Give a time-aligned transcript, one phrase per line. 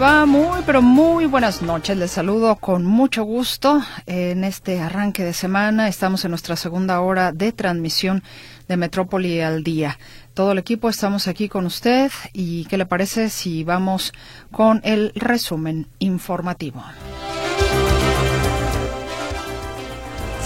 [0.00, 0.24] ¿Cómo le va?
[0.24, 1.94] Muy, pero muy buenas noches.
[1.94, 5.88] Les saludo con mucho gusto en este arranque de semana.
[5.88, 8.22] Estamos en nuestra segunda hora de transmisión
[8.66, 9.98] de Metrópoli al día.
[10.32, 14.14] Todo el equipo estamos aquí con usted y ¿qué le parece si vamos
[14.50, 16.82] con el resumen informativo?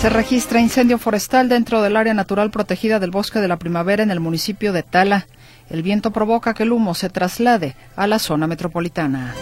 [0.00, 4.10] Se registra incendio forestal dentro del área natural protegida del bosque de la primavera en
[4.10, 5.28] el municipio de Tala.
[5.70, 9.34] El viento provoca que el humo se traslade a la zona metropolitana.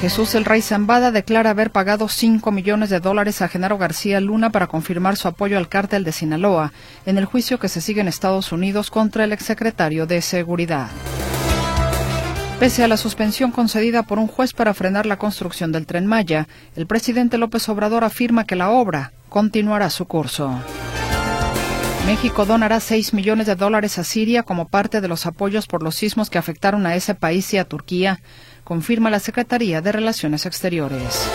[0.00, 4.50] Jesús el Rey Zambada declara haber pagado 5 millones de dólares a Genaro García Luna
[4.50, 6.72] para confirmar su apoyo al cártel de Sinaloa
[7.06, 10.88] en el juicio que se sigue en Estados Unidos contra el exsecretario de Seguridad.
[12.60, 16.48] Pese a la suspensión concedida por un juez para frenar la construcción del tren Maya,
[16.76, 20.60] el presidente López Obrador afirma que la obra continuará su curso.
[22.06, 25.94] México donará 6 millones de dólares a Siria como parte de los apoyos por los
[25.94, 28.20] sismos que afectaron a ese país y a Turquía,
[28.62, 31.26] confirma la Secretaría de Relaciones Exteriores.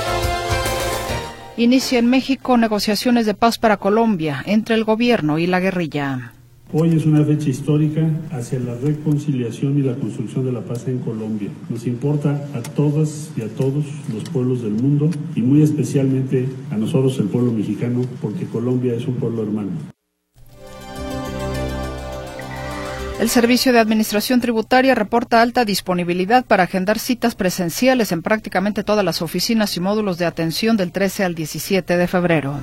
[1.57, 6.33] Inicia en México negociaciones de paz para Colombia entre el gobierno y la guerrilla.
[6.71, 10.99] Hoy es una fecha histórica hacia la reconciliación y la construcción de la paz en
[10.99, 11.49] Colombia.
[11.69, 16.77] Nos importa a todas y a todos los pueblos del mundo y muy especialmente a
[16.77, 19.71] nosotros el pueblo mexicano porque Colombia es un pueblo hermano.
[23.19, 29.03] El Servicio de Administración Tributaria reporta alta disponibilidad para agendar citas presenciales en prácticamente todas
[29.03, 32.57] las oficinas y módulos de atención del 13 al 17 de febrero.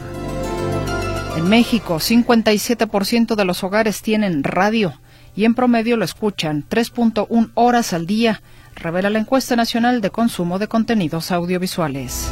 [1.36, 4.94] En México, 57% de los hogares tienen radio
[5.34, 8.40] y en promedio lo escuchan 3.1 horas al día,
[8.76, 12.30] revela la encuesta nacional de consumo de contenidos audiovisuales.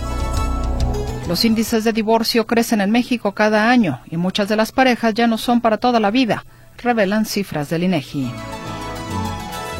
[1.28, 5.26] Los índices de divorcio crecen en México cada año y muchas de las parejas ya
[5.26, 6.46] no son para toda la vida
[6.84, 8.30] revelan cifras del INEGI.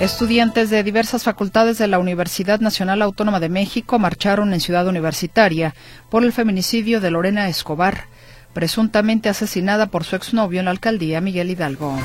[0.01, 5.75] Estudiantes de diversas facultades de la Universidad Nacional Autónoma de México marcharon en Ciudad Universitaria
[6.11, 8.07] por el feminicidio de Lorena Escobar,
[8.53, 11.97] presuntamente asesinada por su exnovio en la alcaldía Miguel Hidalgo.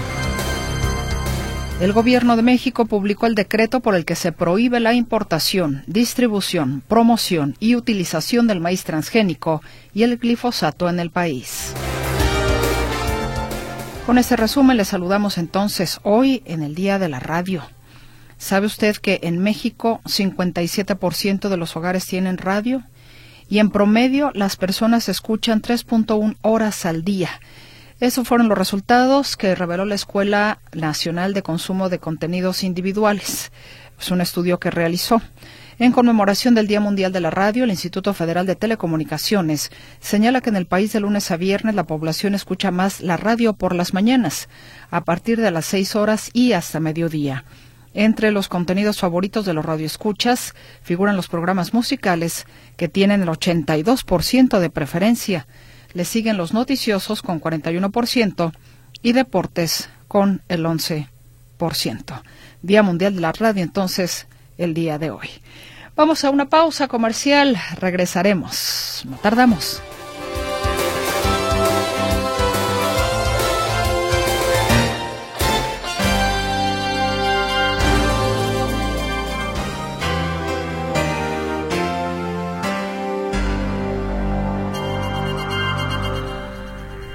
[1.81, 6.83] El Gobierno de México publicó el decreto por el que se prohíbe la importación, distribución,
[6.87, 9.61] promoción y utilización del maíz transgénico
[9.93, 11.73] y el glifosato en el país.
[14.09, 17.61] Con este resumen le saludamos entonces hoy en el Día de la Radio.
[18.39, 22.81] ¿Sabe usted que en México 57% de los hogares tienen radio?
[23.49, 27.29] Y en promedio las personas escuchan 3.1 horas al día.
[27.99, 33.51] Esos fueron los resultados que reveló la Escuela Nacional de Consumo de Contenidos Individuales.
[33.99, 35.21] Es un estudio que realizó.
[35.81, 40.49] En conmemoración del Día Mundial de la Radio, el Instituto Federal de Telecomunicaciones señala que
[40.49, 43.93] en el país de lunes a viernes la población escucha más la radio por las
[43.93, 44.49] mañanas,
[44.91, 47.45] a partir de las seis horas y hasta mediodía.
[47.93, 52.45] Entre los contenidos favoritos de los radioescuchas figuran los programas musicales,
[52.75, 55.47] que tienen el 82% de preferencia.
[55.93, 58.51] Le siguen los noticiosos con 41%
[59.01, 61.07] y deportes con el 11%.
[62.63, 64.27] Día Mundial de la Radio, entonces,
[64.59, 65.29] el día de hoy.
[65.95, 69.81] Vamos a una pausa comercial, regresaremos, no tardamos.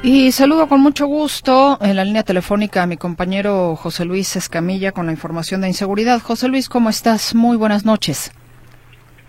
[0.07, 4.93] Y saludo con mucho gusto en la línea telefónica a mi compañero José Luis Escamilla
[4.93, 6.21] con la información de inseguridad.
[6.21, 7.35] José Luis, ¿cómo estás?
[7.35, 8.31] Muy buenas noches.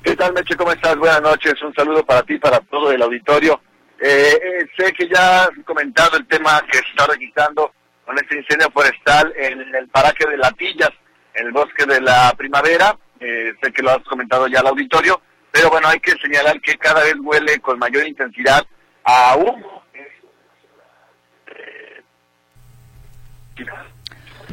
[0.03, 0.53] ¿Qué tal, Meche?
[0.57, 0.97] ¿Cómo estás?
[0.97, 1.53] Buenas noches.
[1.63, 3.61] Un saludo para ti, para todo el auditorio.
[4.01, 7.71] Eh, eh, sé que ya has comentado el tema que se está registrando
[8.05, 10.91] con este incendio forestal en el paraje de Latillas,
[11.35, 12.97] en el bosque de la primavera.
[13.21, 15.21] Eh, sé que lo has comentado ya al auditorio,
[15.51, 18.61] pero bueno, hay que señalar que cada vez huele con mayor intensidad
[19.05, 19.84] a humo.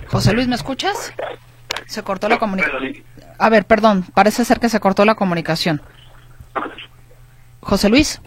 [0.09, 1.13] José Luis, ¿me escuchas?
[1.87, 3.05] Se cortó la comunicación.
[3.39, 5.83] A ver, perdón, parece ser que se cortó la comunicación.
[7.61, 8.21] José Luis.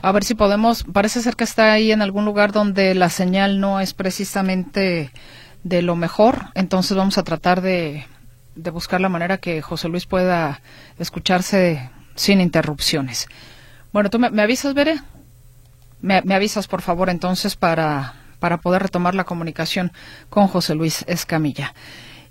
[0.00, 3.60] A ver si podemos, parece ser que está ahí en algún lugar donde la señal
[3.60, 5.10] no es precisamente
[5.64, 8.06] de lo mejor, entonces vamos a tratar de,
[8.54, 10.60] buscar la manera que José Luis pueda
[10.98, 13.26] escucharse sin interrupciones.
[13.92, 15.00] Bueno, ¿tú me, avisas, Veré?
[16.00, 19.92] Me, me, avisas, por favor, entonces, para, para poder retomar la comunicación
[20.30, 21.74] con José Luis Escamilla.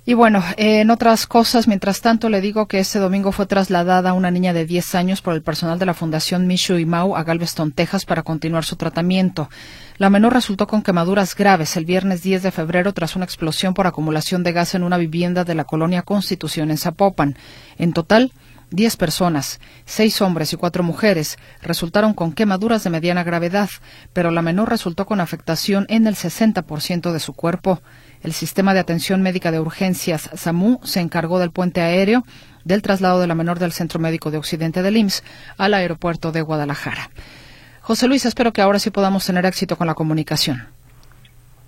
[0.10, 4.32] Y bueno, en otras cosas, mientras tanto, le digo que este domingo fue trasladada una
[4.32, 7.74] niña de 10 años por el personal de la Fundación Michu y Mau a Galveston,
[7.74, 9.50] Texas, para continuar su tratamiento.
[9.98, 13.86] La menor resultó con quemaduras graves el viernes 10 de febrero tras una explosión por
[13.86, 17.36] acumulación de gas en una vivienda de la colonia Constitución en Zapopan.
[17.78, 18.32] En total,
[18.70, 23.70] Diez personas, seis hombres y cuatro mujeres, resultaron con quemaduras de mediana gravedad,
[24.12, 27.82] pero la menor resultó con afectación en el 60% de su cuerpo.
[28.24, 32.26] El sistema de atención médica de urgencias SAMU se encargó del puente aéreo
[32.66, 35.24] del traslado de la menor del Centro Médico de Occidente del IMSS
[35.58, 37.10] al aeropuerto de Guadalajara.
[37.80, 40.68] José Luis, espero que ahora sí podamos tener éxito con la comunicación.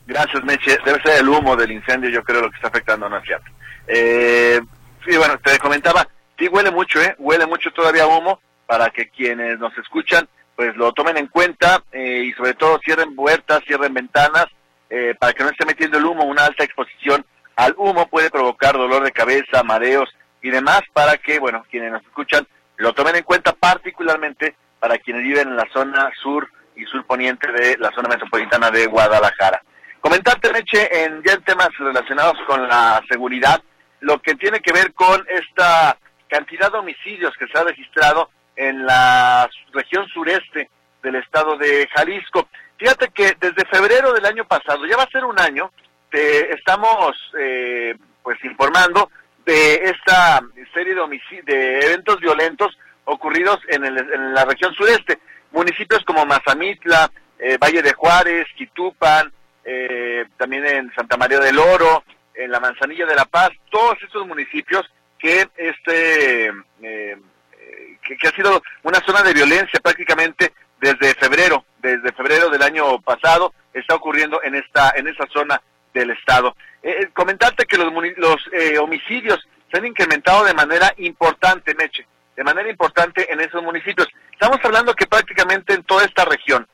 [0.05, 0.77] Gracias, Meche.
[0.83, 3.41] Debe ser el humo del incendio, yo creo, lo que está afectando a Naciat.
[3.87, 4.59] Eh,
[5.05, 6.05] sí, bueno, te comentaba,
[6.39, 7.15] sí huele mucho, ¿eh?
[7.19, 12.23] Huele mucho todavía humo para que quienes nos escuchan pues lo tomen en cuenta eh,
[12.25, 14.47] y sobre todo cierren puertas, cierren ventanas
[14.89, 16.25] eh, para que no esté metiendo el humo.
[16.25, 17.25] Una alta exposición
[17.55, 20.09] al humo puede provocar dolor de cabeza, mareos
[20.41, 22.45] y demás para que, bueno, quienes nos escuchan
[22.75, 27.49] lo tomen en cuenta particularmente para quienes viven en la zona sur y sur poniente
[27.51, 29.61] de la zona metropolitana de Guadalajara.
[30.01, 33.61] Comentarte, Meche, en ya en temas relacionados con la seguridad,
[34.01, 35.97] lo que tiene que ver con esta
[36.29, 40.69] cantidad de homicidios que se ha registrado en la región sureste
[41.01, 42.47] del estado de Jalisco.
[42.77, 45.71] Fíjate que desde febrero del año pasado, ya va a ser un año,
[46.09, 49.09] te estamos eh, pues informando
[49.45, 50.41] de esta
[50.73, 50.95] serie
[51.45, 55.19] de, eventos violentos ocurridos en, en, la región sureste.
[55.51, 59.31] Municipios como Mazamitla, eh, Valle de Juárez, Quitupan,
[59.63, 62.03] eh, también en Santa María del Oro,
[62.33, 64.89] en la Manzanilla de la Paz, todos estos municipios
[65.19, 66.47] que este
[66.81, 67.17] eh,
[68.01, 73.53] que, ha sido una zona de violencia prácticamente desde febrero, desde febrero del año pasado
[73.73, 75.61] está ocurriendo en esta en esa zona
[75.93, 76.55] del estado.
[76.81, 82.07] Eh, eh comentarte que los, los eh, homicidios se han incrementado de manera importante, Meche,
[82.35, 84.07] de manera importante en esos municipios.
[84.31, 86.67] Estamos hablando que prácticamente en toda esta región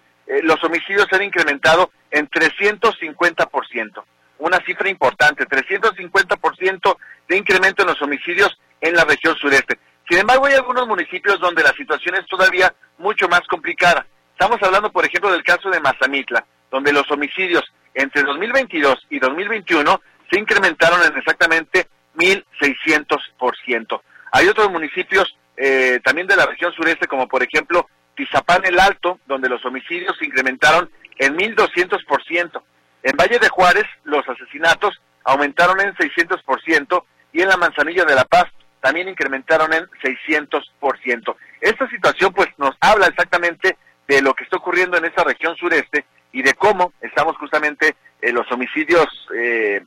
[0.43, 4.03] los homicidios se han incrementado en 350%
[4.39, 6.97] una cifra importante, 350%
[7.27, 9.79] de incremento en los homicidios en la región sureste.
[10.09, 14.05] Sin embargo, hay algunos municipios donde la situación es todavía mucho más complicada.
[14.31, 20.01] Estamos hablando, por ejemplo, del caso de Mazamitla, donde los homicidios entre 2022 y 2021
[20.29, 24.01] se incrementaron en exactamente 1.600%.
[24.31, 29.19] Hay otros municipios eh, también de la región sureste, como por ejemplo Tizapán el Alto,
[29.25, 32.61] donde los homicidios se incrementaron en 1.200%.
[33.05, 37.03] En Valle de Juárez, los asesinatos aumentaron en 600%
[37.33, 38.45] y en la Manzanilla de la Paz
[38.81, 41.35] también incrementaron en 600%.
[41.61, 46.03] Esta situación pues nos habla exactamente de lo que está ocurriendo en esa región sureste
[46.31, 49.05] y de cómo estamos justamente en los homicidios,
[49.35, 49.85] eh,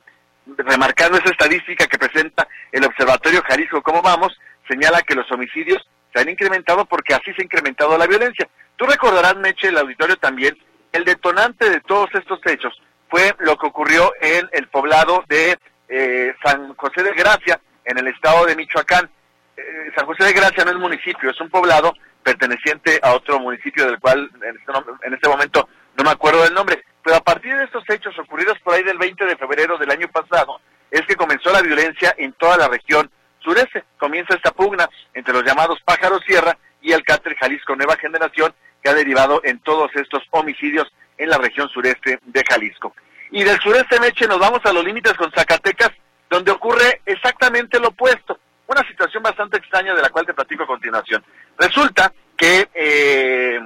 [0.55, 4.31] remarcando esa estadística que presenta el Observatorio Jalisco, ¿cómo vamos?
[4.65, 8.47] Señala que los homicidios se han incrementado porque así se ha incrementado la violencia.
[8.77, 10.57] Tú recordarás, Meche, el auditorio también,
[10.93, 15.57] el detonante de todos estos hechos fue lo que ocurrió en el poblado de
[15.87, 19.09] eh, San José de Gracia, en el estado de Michoacán.
[19.57, 23.85] Eh, San José de Gracia no es municipio, es un poblado perteneciente a otro municipio
[23.85, 25.67] del cual en este, en este momento
[25.97, 26.83] no me acuerdo del nombre.
[27.03, 30.07] Pero a partir de estos hechos ocurridos por ahí del 20 de febrero del año
[30.09, 30.59] pasado,
[30.91, 33.83] es que comenzó la violencia en toda la región sureste.
[33.97, 38.89] Comienza esta pugna entre los llamados pájaros sierra y el cártel Jalisco Nueva Generación, que
[38.89, 42.93] ha derivado en todos estos homicidios en la región sureste de Jalisco.
[43.31, 45.91] Y del sureste Meche nos vamos a los límites con Zacatecas,
[46.29, 48.39] donde ocurre exactamente lo opuesto.
[48.67, 51.23] Una situación bastante extraña de la cual te platico a continuación.
[51.57, 53.59] Resulta que, eh,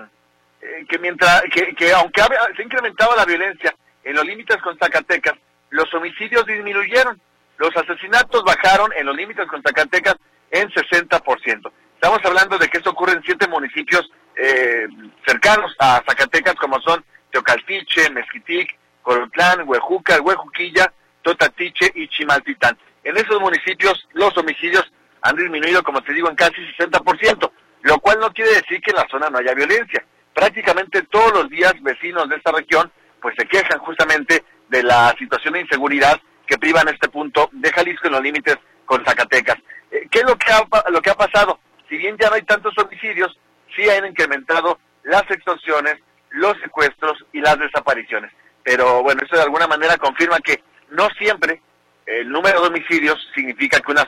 [0.62, 2.22] eh, que mientras que, aunque
[2.56, 5.34] se ha incrementado la violencia en los límites con Zacatecas,
[5.70, 7.20] los homicidios disminuyeron.
[7.58, 10.16] Los asesinatos bajaron en los límites con Zacatecas
[10.52, 11.72] en 60%.
[11.96, 14.88] Estamos hablando de que esto ocurre en siete municipios eh,
[15.26, 20.92] cercanos a Zacatecas, como son Teocaltiche, Mezquitic, Corotlán, Huejuca, Huejuquilla,
[21.22, 22.78] Totatiche y Chimaltitán.
[23.04, 24.92] En esos municipios los homicidios
[25.22, 27.52] han disminuido, como te digo, en casi 60%,
[27.84, 30.04] lo cual no quiere decir que en la zona no haya violencia.
[30.34, 32.92] Prácticamente todos los días vecinos de esta región
[33.22, 37.72] pues se quejan justamente de la situación de inseguridad que priva en este punto de
[37.72, 39.58] Jalisco en los límites con Zacatecas.
[39.92, 41.60] Eh, ¿Qué es lo que, ha, lo que ha pasado?
[41.88, 43.38] Si bien ya no hay tantos homicidios,
[43.76, 46.00] sí han incrementado las extorsiones,
[46.32, 48.32] los secuestros y las desapariciones.
[48.64, 51.62] Pero bueno, eso de alguna manera confirma que no siempre
[52.06, 54.08] el número de homicidios significa que una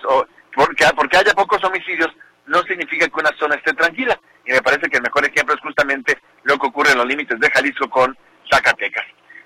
[0.54, 2.10] porque, porque haya pocos homicidios
[2.46, 4.20] no significa que una zona esté tranquila.
[4.46, 7.40] Y me parece que el mejor ejemplo es justamente lo que ocurre en los límites
[7.40, 8.16] de Jalisco con
[8.50, 9.06] Zacatecas.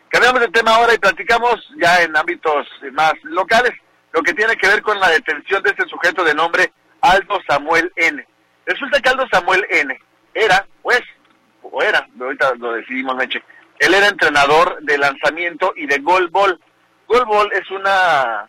[0.10, 3.74] Cambiamos de tema ahora y platicamos ya en ámbitos más locales.
[4.12, 7.92] lo que tiene que ver con la detención de este sujeto de nombre Aldo Samuel
[7.96, 8.25] N.
[8.66, 10.00] Resulta que Aldo Samuel N.
[10.34, 11.01] era, pues,
[11.62, 13.44] o era, ahorita lo decidimos, Meche,
[13.80, 16.60] él era entrenador de lanzamiento y de golbol.
[17.08, 18.48] Golbol es una,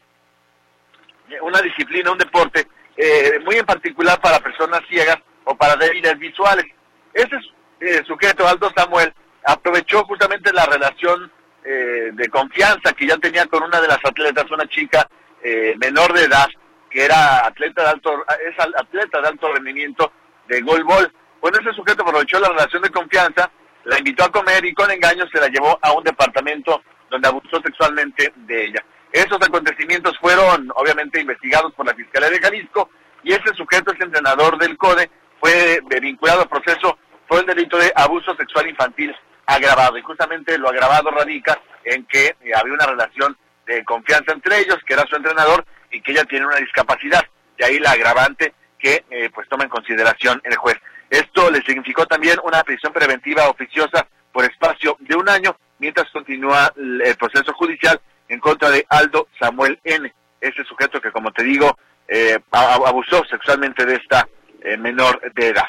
[1.40, 6.66] una disciplina, un deporte eh, muy en particular para personas ciegas o para débiles visuales.
[7.14, 7.36] Ese
[7.80, 9.12] eh, sujeto, Aldo Samuel,
[9.44, 11.30] aprovechó justamente la relación
[11.64, 15.08] eh, de confianza que ya tenía con una de las atletas, una chica
[15.42, 16.48] eh, menor de edad,
[16.90, 20.12] que era atleta de alto, es atleta de alto rendimiento
[20.48, 21.12] de golbol.
[21.40, 23.50] Bueno, ese sujeto aprovechó la relación de confianza,
[23.84, 27.60] la invitó a comer y con engaños se la llevó a un departamento donde abusó
[27.62, 28.84] sexualmente de ella.
[29.12, 32.90] Esos acontecimientos fueron obviamente investigados por la Fiscalía de Jalisco
[33.22, 35.10] y ese sujeto, ese entrenador del CODE,
[35.40, 39.14] fue vinculado al proceso por el delito de abuso sexual infantil
[39.46, 39.96] agravado.
[39.98, 44.78] Y justamente lo agravado radica en que eh, había una relación de confianza entre ellos,
[44.86, 47.24] que era su entrenador, y que ella tiene una discapacidad.
[47.58, 50.76] De ahí la agravante que eh, pues toma en consideración el juez.
[51.10, 56.72] Esto le significó también una prisión preventiva oficiosa por espacio de un año, mientras continúa
[56.76, 61.76] el proceso judicial en contra de Aldo Samuel N., ese sujeto que, como te digo,
[62.06, 64.26] eh, abusó sexualmente de esta
[64.62, 65.66] eh, menor de edad.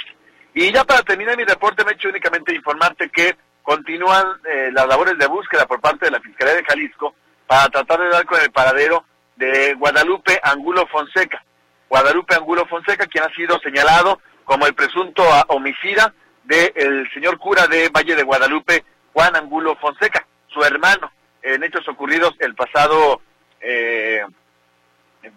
[0.53, 4.87] Y ya para terminar mi reporte, me he hecho únicamente informarte que continúan eh, las
[4.87, 7.15] labores de búsqueda por parte de la Fiscalía de Jalisco
[7.47, 9.05] para tratar de dar con el paradero
[9.35, 11.43] de Guadalupe Angulo Fonseca.
[11.89, 14.21] Guadalupe Angulo Fonseca, quien ha sido señalado
[14.51, 20.61] como el presunto homicida del señor cura de Valle de Guadalupe, Juan Angulo Fonseca, su
[20.61, 21.09] hermano,
[21.41, 23.21] en hechos ocurridos el pasado
[23.61, 24.25] eh,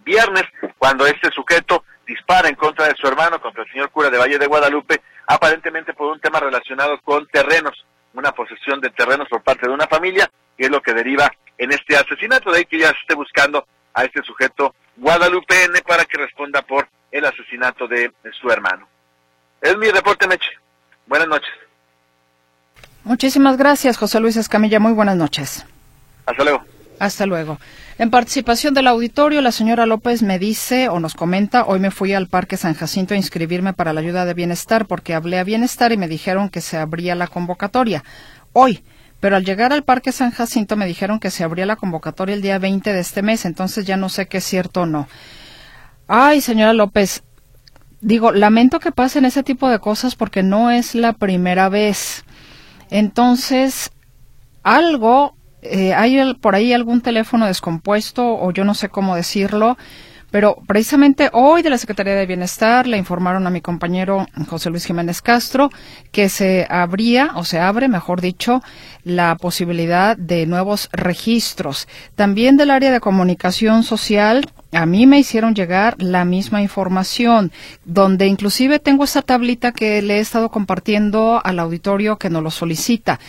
[0.05, 0.43] viernes,
[0.79, 4.37] cuando este sujeto dispara en contra de su hermano, contra el señor cura de Valle
[4.37, 9.69] de Guadalupe, aparentemente por un tema relacionado con terrenos, una posesión de terrenos por parte
[9.69, 10.29] de una familia,
[10.59, 13.65] y es lo que deriva en este asesinato, de ahí que ya se esté buscando
[13.95, 18.89] a este sujeto Guadalupe N para que responda por el asesinato de su hermano.
[19.65, 20.51] Es mi reporte, Meche.
[21.07, 21.49] Buenas noches.
[23.03, 24.79] Muchísimas gracias, José Luis Escamilla.
[24.79, 25.65] Muy buenas noches.
[26.27, 26.63] Hasta luego.
[26.99, 27.59] Hasta luego.
[27.97, 32.13] En participación del auditorio, la señora López me dice o nos comenta, hoy me fui
[32.13, 35.93] al Parque San Jacinto a inscribirme para la ayuda de bienestar porque hablé a bienestar
[35.93, 38.05] y me dijeron que se abría la convocatoria.
[38.53, 38.85] Hoy,
[39.19, 42.43] pero al llegar al Parque San Jacinto me dijeron que se abría la convocatoria el
[42.43, 45.09] día 20 de este mes, entonces ya no sé qué es cierto o no.
[46.07, 47.23] Ay, señora López,
[48.05, 52.25] digo, lamento que pasen ese tipo de cosas porque no es la primera vez.
[52.91, 53.91] Entonces,
[54.63, 59.79] algo eh, hay por ahí algún teléfono descompuesto o yo no sé cómo decirlo,
[60.35, 64.85] pero precisamente hoy de la Secretaría de Bienestar le informaron a mi compañero José Luis
[64.85, 65.71] Jiménez Castro
[66.11, 68.61] que se abría o se abre, mejor dicho,
[69.05, 71.87] la posibilidad de nuevos registros.
[72.17, 77.53] También del área de comunicación social a mí me hicieron llegar la misma información,
[77.85, 82.51] donde inclusive tengo esa tablita que le he estado compartiendo al auditorio que nos lo
[82.51, 83.21] solicita.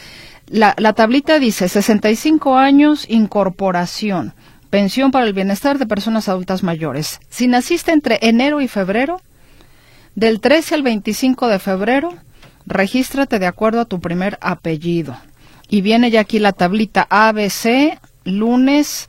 [0.47, 4.33] La, la tablita dice 65 años, incorporación,
[4.75, 7.21] pensión para el bienestar de personas adultas mayores.
[7.29, 9.21] Si naciste entre enero y febrero,
[10.15, 12.13] del 13 al 25 de febrero,
[12.65, 15.15] regístrate de acuerdo a tu primer apellido.
[15.69, 19.07] Y viene ya aquí la tablita ABC, lunes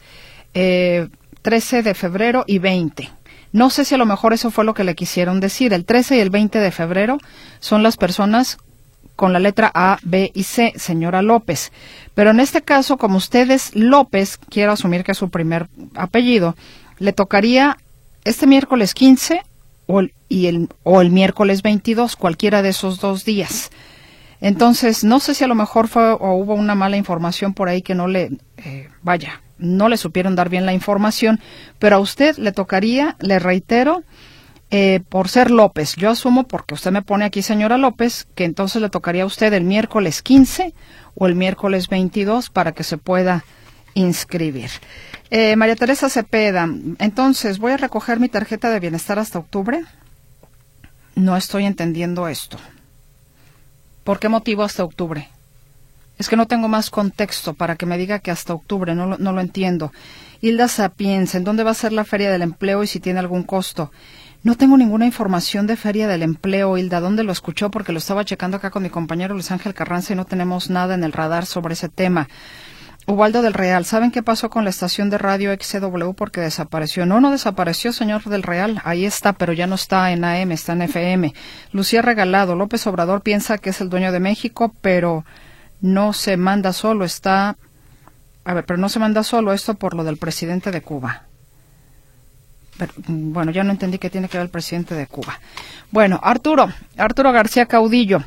[0.55, 1.09] eh,
[1.43, 3.11] 13 de febrero y 20.
[3.51, 5.73] No sé si a lo mejor eso fue lo que le quisieron decir.
[5.73, 7.19] El 13 y el 20 de febrero
[7.59, 8.59] son las personas
[9.17, 11.73] con la letra A, B y C, señora López.
[12.15, 16.55] Pero en este caso, como usted es López, quiero asumir que es su primer apellido,
[16.99, 17.79] le tocaría
[18.25, 19.43] este miércoles 15
[19.87, 20.13] o el,
[20.83, 23.71] o el miércoles 22, cualquiera de esos dos días.
[24.41, 27.83] Entonces, no sé si a lo mejor fue o hubo una mala información por ahí
[27.83, 31.41] que no le, eh, vaya, no le supieron dar bien la información,
[31.79, 34.03] pero a usted le tocaría, le reitero,
[34.71, 38.83] eh, por ser López, yo asumo, porque usted me pone aquí, señora López, que entonces
[38.83, 40.75] le tocaría a usted el miércoles 15
[41.15, 43.45] o el miércoles 22 para que se pueda
[43.95, 44.71] inscribir.
[45.31, 46.69] Eh, María Teresa Cepeda,
[46.99, 49.85] entonces, ¿voy a recoger mi tarjeta de bienestar hasta octubre?
[51.15, 52.59] No estoy entendiendo esto.
[54.03, 55.29] ¿Por qué motivo hasta octubre?
[56.19, 59.19] Es que no tengo más contexto para que me diga que hasta octubre, no lo,
[59.19, 59.93] no lo entiendo.
[60.41, 63.43] Hilda Sapienza, ¿en dónde va a ser la Feria del Empleo y si tiene algún
[63.43, 63.91] costo?
[64.43, 67.01] No tengo ninguna información de Feria del Empleo, Hilda.
[67.01, 67.71] ¿Dónde lo escuchó?
[67.71, 70.95] Porque lo estaba checando acá con mi compañero Luis Ángel Carranza y no tenemos nada
[70.95, 72.29] en el radar sobre ese tema.
[73.09, 77.07] Ubaldo del Real, ¿saben qué pasó con la estación de radio XCW porque desapareció?
[77.07, 78.81] No, no desapareció, señor del Real.
[78.85, 81.33] Ahí está, pero ya no está en AM, está en FM.
[81.71, 85.25] Lucía Regalado, López Obrador piensa que es el dueño de México, pero
[85.81, 87.57] no se manda solo, está...
[88.45, 91.26] A ver, pero no se manda solo esto por lo del presidente de Cuba.
[93.07, 95.39] Bueno, ya no entendí qué tiene que ver el presidente de Cuba.
[95.91, 98.23] Bueno, Arturo, Arturo García Caudillo,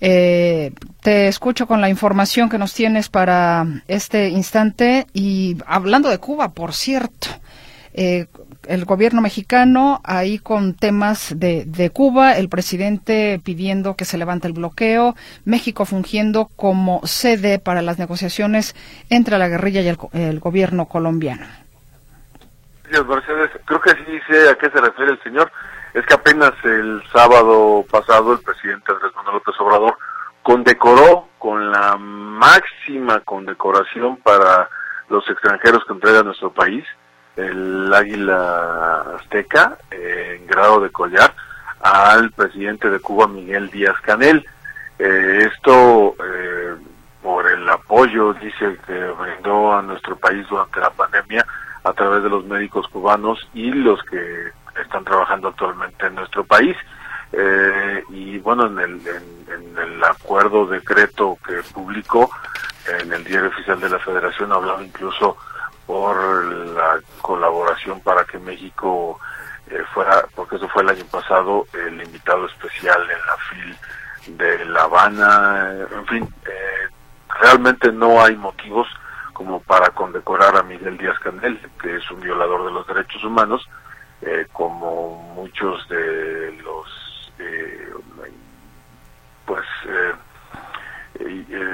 [0.00, 6.18] eh, te escucho con la información que nos tienes para este instante y hablando de
[6.18, 7.28] Cuba, por cierto,
[7.94, 8.26] eh,
[8.68, 14.48] el gobierno mexicano ahí con temas de, de, Cuba, el presidente pidiendo que se levante
[14.48, 18.74] el bloqueo, México fungiendo como sede para las negociaciones
[19.08, 21.46] entre la guerrilla y el, el gobierno colombiano.
[23.06, 25.50] Mercedes, creo que sí sé a qué se refiere el señor.
[25.94, 29.96] Es que apenas el sábado pasado el presidente Andrés Manuel López Obrador
[30.42, 34.68] condecoró con la máxima condecoración para
[35.08, 36.84] los extranjeros que entrega nuestro país
[37.36, 41.34] el águila azteca en grado de collar
[41.80, 44.44] al presidente de Cuba Miguel Díaz Canel.
[44.98, 46.74] Eh, esto eh,
[47.22, 51.46] por el apoyo, dice, que brindó a nuestro país durante la pandemia
[51.86, 54.50] a través de los médicos cubanos y los que
[54.82, 56.76] están trabajando actualmente en nuestro país.
[58.10, 62.30] y bueno, en el, en el acuerdo decreto que publicó
[63.00, 65.36] en el diario oficial de la Federación hablaba incluso
[65.86, 69.18] por la colaboración para que México
[69.68, 74.64] eh, fuera, porque eso fue el año pasado, el invitado especial en la FIL de
[74.66, 76.88] La Habana, en fin, eh,
[77.40, 78.88] realmente no hay motivos
[79.36, 83.68] como para condecorar a Miguel Díaz Canel, que es un violador de los derechos humanos,
[84.22, 86.86] eh, como muchos de los
[89.44, 89.66] pues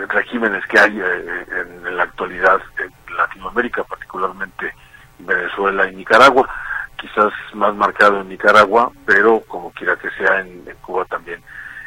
[0.08, 4.74] regímenes que hay en la actualidad en Latinoamérica, particularmente
[5.20, 6.48] Venezuela y Nicaragua,
[6.96, 11.40] quizás más marcado en Nicaragua, pero como quiera que sea en, Cuba también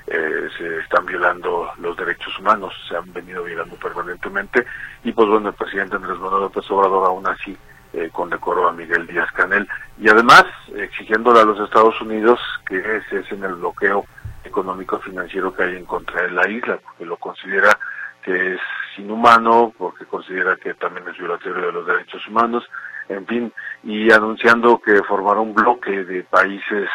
[0.07, 4.65] eh, se están violando los derechos humanos, se han venido violando permanentemente.
[5.03, 7.57] Y pues bueno, el presidente Andrés Manuel López Obrador aún así
[7.93, 9.68] eh, condecoró a Miguel Díaz Canel.
[10.00, 14.05] Y además exigiéndole a los Estados Unidos que cesen el bloqueo
[14.44, 17.77] económico financiero que hay en contra de la isla, porque lo considera
[18.24, 18.61] que es
[18.98, 22.63] inhumano, porque considera que también es violatorio de los derechos humanos,
[23.09, 26.89] en fin, y anunciando que formará un bloque de países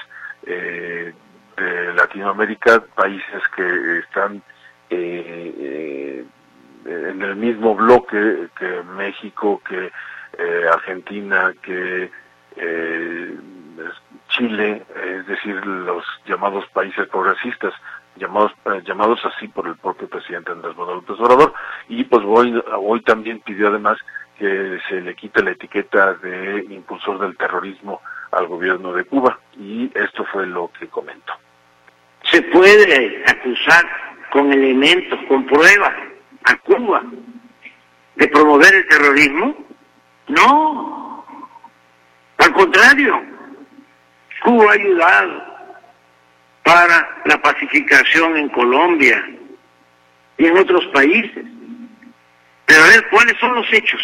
[0.44, 1.14] eh,
[1.56, 4.42] de Latinoamérica, países que están
[4.90, 6.24] eh, eh,
[6.84, 9.90] en el mismo bloque que México, que
[10.72, 12.10] Argentina, que
[14.28, 17.74] Chile, es decir, los llamados países progresistas,
[18.16, 18.52] llamados
[18.84, 21.52] llamados así por el propio presidente Andrés Manuel López Obrador,
[21.88, 23.98] y pues hoy, hoy también pidió además
[24.40, 28.00] que se le quite la etiqueta de impulsor del terrorismo
[28.32, 31.34] al gobierno de Cuba y esto fue lo que comentó.
[32.24, 33.84] ¿Se puede acusar
[34.32, 35.92] con elementos, con pruebas
[36.44, 37.02] a Cuba
[38.16, 39.54] de promover el terrorismo?
[40.28, 41.26] No,
[42.38, 43.22] al contrario,
[44.42, 45.44] Cuba ha ayudado
[46.62, 49.22] para la pacificación en Colombia
[50.38, 51.44] y en otros países.
[52.64, 54.00] Pero a ver, ¿cuáles son los hechos?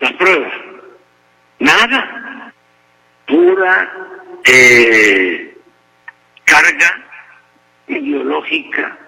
[0.00, 0.52] Las pruebas.
[1.58, 2.52] Nada.
[3.26, 3.90] Pura
[4.44, 5.56] eh,
[6.44, 7.04] carga
[7.86, 8.98] ideológica,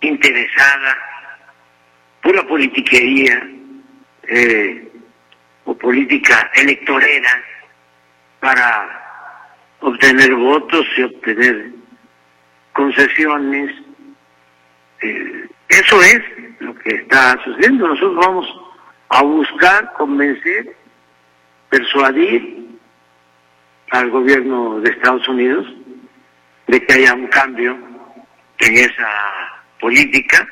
[0.00, 0.98] interesada,
[2.22, 3.48] pura politiquería
[4.28, 4.88] eh,
[5.64, 7.42] o política electorera
[8.40, 9.04] para
[9.80, 11.70] obtener votos y obtener
[12.72, 13.74] concesiones.
[15.02, 16.20] Eh, eso es
[16.60, 17.88] lo que está sucediendo.
[17.88, 18.63] Nosotros vamos
[19.08, 20.76] a buscar convencer,
[21.68, 22.78] persuadir
[23.90, 25.66] al gobierno de Estados Unidos
[26.66, 27.76] de que haya un cambio
[28.58, 29.08] en esa
[29.80, 30.48] política.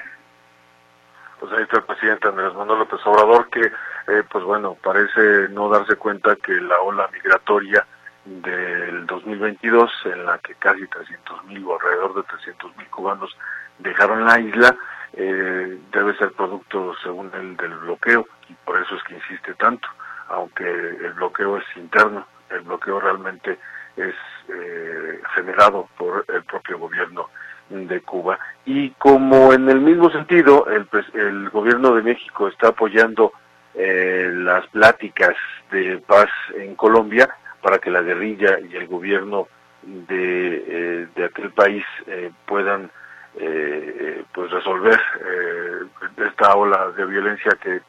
[1.40, 5.68] Pues ahí está el presidente Andrés Manuel López Obrador que, eh, pues bueno, parece no
[5.68, 7.86] darse cuenta que la ola migratoria
[8.24, 13.36] del 2022, en la que casi 300.000 o alrededor de 300.000 cubanos
[13.78, 14.76] dejaron la isla,
[15.14, 19.88] eh, debe ser producto, según él, del bloqueo, y por eso es que insiste tanto,
[20.28, 23.58] aunque el bloqueo es interno, el bloqueo realmente
[23.96, 24.14] es
[24.48, 27.28] eh, generado por el propio gobierno
[27.70, 28.38] de Cuba.
[28.66, 33.32] Y como en el mismo sentido, el, el gobierno de México está apoyando
[33.74, 35.34] eh, las pláticas
[35.70, 37.28] de paz en Colombia
[37.62, 39.48] para que la guerrilla y el gobierno
[39.82, 41.84] de, de aquel país
[42.46, 42.90] puedan
[43.34, 45.86] eh, pues resolver eh,
[46.18, 47.80] esta ola de violencia que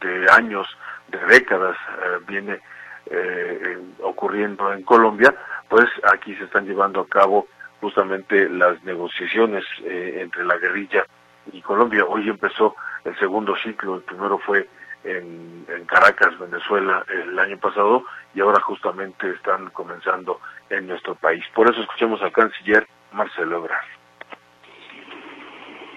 [0.00, 0.66] de años,
[1.08, 2.60] de décadas eh, viene
[3.06, 5.34] eh, ocurriendo en Colombia,
[5.68, 7.46] pues aquí se están llevando a cabo
[7.80, 11.04] justamente las negociaciones entre la guerrilla
[11.52, 12.04] y Colombia.
[12.04, 14.68] Hoy empezó el segundo ciclo, el primero fue
[15.04, 21.44] en, Caracas, Venezuela, el año pasado, y ahora justamente están comenzando en nuestro país.
[21.54, 23.86] Por eso escuchemos al canciller Marcelo Ebrard.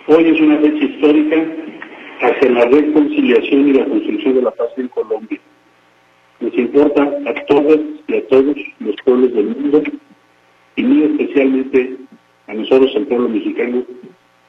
[0.08, 1.36] Hoy es una fecha histórica
[2.22, 5.40] hacia la reconciliación y la construcción de la paz en Colombia.
[6.40, 9.84] Nos importa a todas y a todos los pueblos del mundo
[10.76, 11.98] y muy especialmente
[12.48, 13.84] a nosotros, el pueblo mexicano,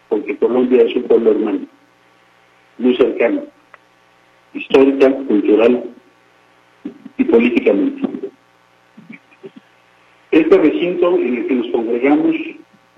[0.09, 1.61] porque Colombia es un pueblo hermano,
[2.79, 3.43] muy cercano,
[4.55, 5.85] histórica, cultural
[7.17, 8.09] y políticamente.
[10.31, 12.37] Este recinto en el que nos congregamos,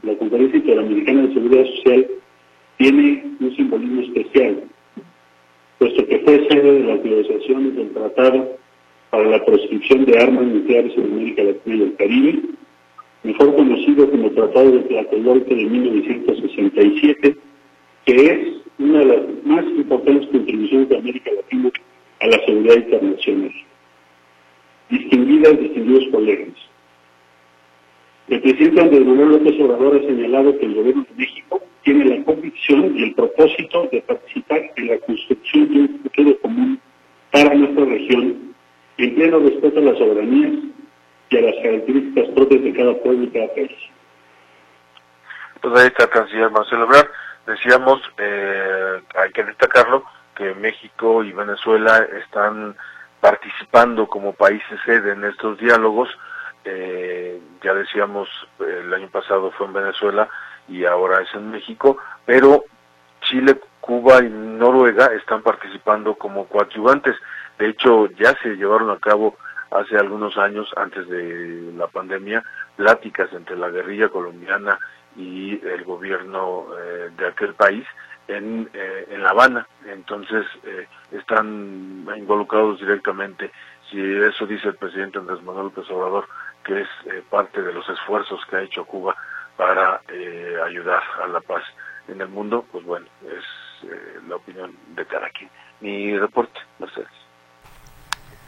[0.03, 2.07] la Conferencia Interamericana de Seguridad Social,
[2.77, 4.65] tiene un simbolismo especial,
[5.79, 8.57] puesto que fue sede de las negociaciones del Tratado
[9.11, 12.43] para la proscripción de armas nucleares en América Latina y el Caribe,
[13.23, 17.37] mejor conocido como Tratado de Tlatelolco de 1967,
[18.07, 21.71] que es una de las más importantes contribuciones de América Latina
[22.21, 23.53] a la seguridad internacional.
[24.91, 26.74] Distinguidas, distinguidos colegas.
[28.29, 32.25] El presidente Andrés Manuel López Obrador ha señalado que el gobierno de México tiene la
[32.25, 36.81] convicción y el propósito de participar en la construcción de un futuro común
[37.31, 38.55] para nuestra región,
[38.97, 40.53] en pleno respeto a las soberanías
[41.31, 43.71] y a las características propias de cada pueblo y cada país.
[45.61, 47.09] Pues ahí está canciller Marcelo Ebrard.
[47.47, 52.75] Decíamos, eh, hay que destacarlo, que México y Venezuela están
[53.21, 56.09] participando como países sede en estos diálogos.
[56.64, 60.29] Eh, ya decíamos, el año pasado fue en Venezuela
[60.68, 62.64] y ahora es en México, pero
[63.20, 67.16] Chile, Cuba y Noruega están participando como coadyuvantes.
[67.59, 69.37] De hecho, ya se llevaron a cabo
[69.70, 72.42] hace algunos años, antes de la pandemia,
[72.77, 74.79] pláticas entre la guerrilla colombiana
[75.16, 77.85] y el gobierno eh, de aquel país
[78.29, 79.66] en, eh, en La Habana.
[79.87, 83.50] Entonces, eh, están involucrados directamente.
[83.90, 86.27] Si eso dice el presidente Andrés Manuel López Obrador,
[86.64, 86.88] que es
[87.31, 89.14] parte de los esfuerzos que ha hecho Cuba
[89.57, 90.00] para
[90.66, 91.62] ayudar a la paz
[92.09, 93.88] en el mundo, pues bueno, es
[94.29, 95.50] la opinión de cada quien.
[95.81, 97.09] Mi reporte, Mercedes.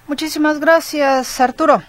[0.07, 1.83] Muchísimas gracias, Arturo.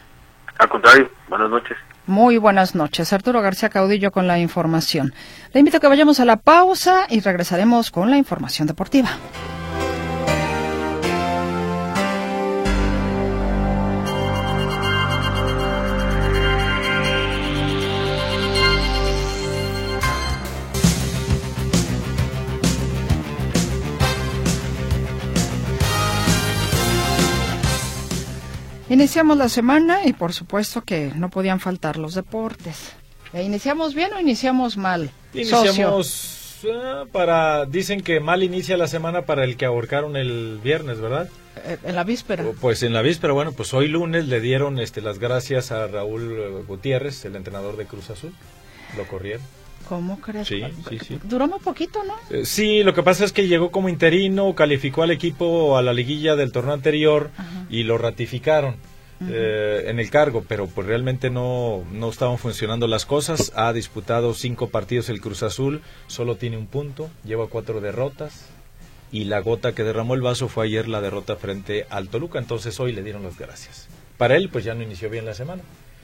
[0.57, 1.77] Al contrario, buenas noches.
[2.07, 3.11] Muy buenas noches.
[3.11, 5.13] Arturo García Caudillo con la información.
[5.53, 9.09] Le invito a que vayamos a la pausa y regresaremos con la información deportiva.
[28.97, 32.93] Iniciamos la semana y por supuesto que no podían faltar los deportes.
[33.31, 35.11] ¿E ¿Iniciamos bien o iniciamos mal?
[35.35, 37.67] Iniciamos eh, para...
[37.67, 41.29] Dicen que mal inicia la semana para el que ahorcaron el viernes, ¿verdad?
[41.63, 42.43] Eh, en la víspera.
[42.59, 46.65] Pues en la víspera, bueno, pues hoy lunes le dieron este, las gracias a Raúl
[46.67, 48.33] Gutiérrez, el entrenador de Cruz Azul.
[48.97, 49.45] Lo corrieron.
[49.87, 50.47] ¿Cómo crees?
[50.47, 51.19] Sí, sí, sí.
[51.23, 52.15] Duró muy poquito, ¿no?
[52.29, 55.93] Eh, sí, lo que pasa es que llegó como interino, calificó al equipo a la
[55.93, 57.29] liguilla del torneo anterior
[57.69, 58.75] y lo ratificaron.
[59.19, 63.51] Eh, en el cargo, pero pues realmente no, no estaban funcionando las cosas.
[63.55, 68.45] Ha disputado cinco partidos el Cruz Azul, solo tiene un punto, lleva cuatro derrotas
[69.11, 72.79] y la gota que derramó el vaso fue ayer la derrota frente al Toluca, entonces
[72.79, 73.87] hoy le dieron las gracias.
[74.17, 75.63] Para él pues ya no inició bien la semana.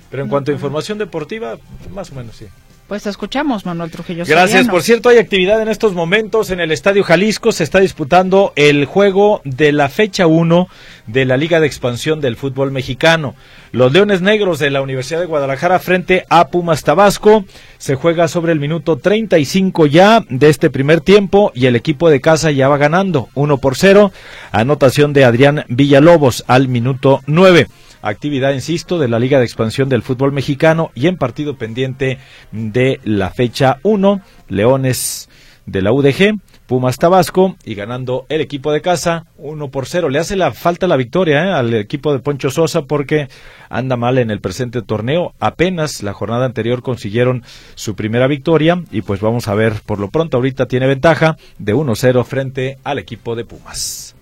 [0.10, 1.58] Pero en cuanto a información deportiva,
[1.92, 2.48] más o menos sí.
[2.88, 4.26] Pues te escuchamos, Manuel Trujillo.
[4.28, 4.68] Gracias.
[4.68, 7.54] Por cierto, hay actividad en estos momentos en el Estadio Jalisco.
[7.54, 10.68] Se está disputando el juego de la fecha 1
[11.08, 13.36] de la Liga de Expansión del Fútbol Mexicano.
[13.72, 17.46] Los Leones Negros de la Universidad de Guadalajara frente a Pumas Tabasco.
[17.78, 22.20] Se juega sobre el minuto 35 ya de este primer tiempo y el equipo de
[22.20, 24.12] casa ya va ganando 1 por 0.
[24.52, 27.68] Anotación de Adrián Villalobos al minuto 9
[28.04, 32.20] actividad, insisto, de la Liga de Expansión del Fútbol Mexicano y en partido pendiente
[32.52, 35.30] de la fecha 1, Leones
[35.66, 40.10] de la UDG, Pumas Tabasco y ganando el equipo de casa 1 por 0.
[40.10, 41.52] Le hace la falta la victoria ¿eh?
[41.52, 43.28] al equipo de Poncho Sosa porque
[43.70, 45.34] anda mal en el presente torneo.
[45.40, 47.44] Apenas la jornada anterior consiguieron
[47.76, 51.76] su primera victoria y pues vamos a ver, por lo pronto ahorita tiene ventaja de
[51.76, 54.16] 1-0 frente al equipo de Pumas.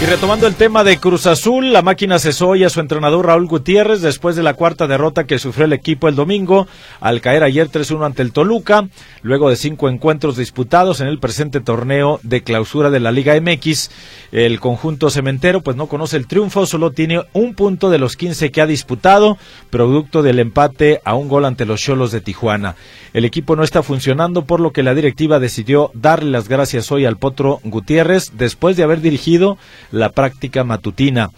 [0.00, 3.48] Y retomando el tema de Cruz Azul, la máquina cesó hoy a su entrenador Raúl
[3.48, 6.68] Gutiérrez después de la cuarta derrota que sufrió el equipo el domingo
[7.00, 8.86] al caer ayer 3-1 ante el Toluca,
[9.22, 13.90] luego de cinco encuentros disputados en el presente torneo de clausura de la Liga MX.
[14.30, 18.52] El conjunto cementero pues no conoce el triunfo, solo tiene un punto de los 15
[18.52, 19.36] que ha disputado,
[19.68, 22.76] producto del empate a un gol ante los Cholos de Tijuana.
[23.14, 27.04] El equipo no está funcionando, por lo que la directiva decidió darle las gracias hoy
[27.04, 29.58] al Potro Gutiérrez después de haber dirigido
[29.90, 31.30] la práctica matutina.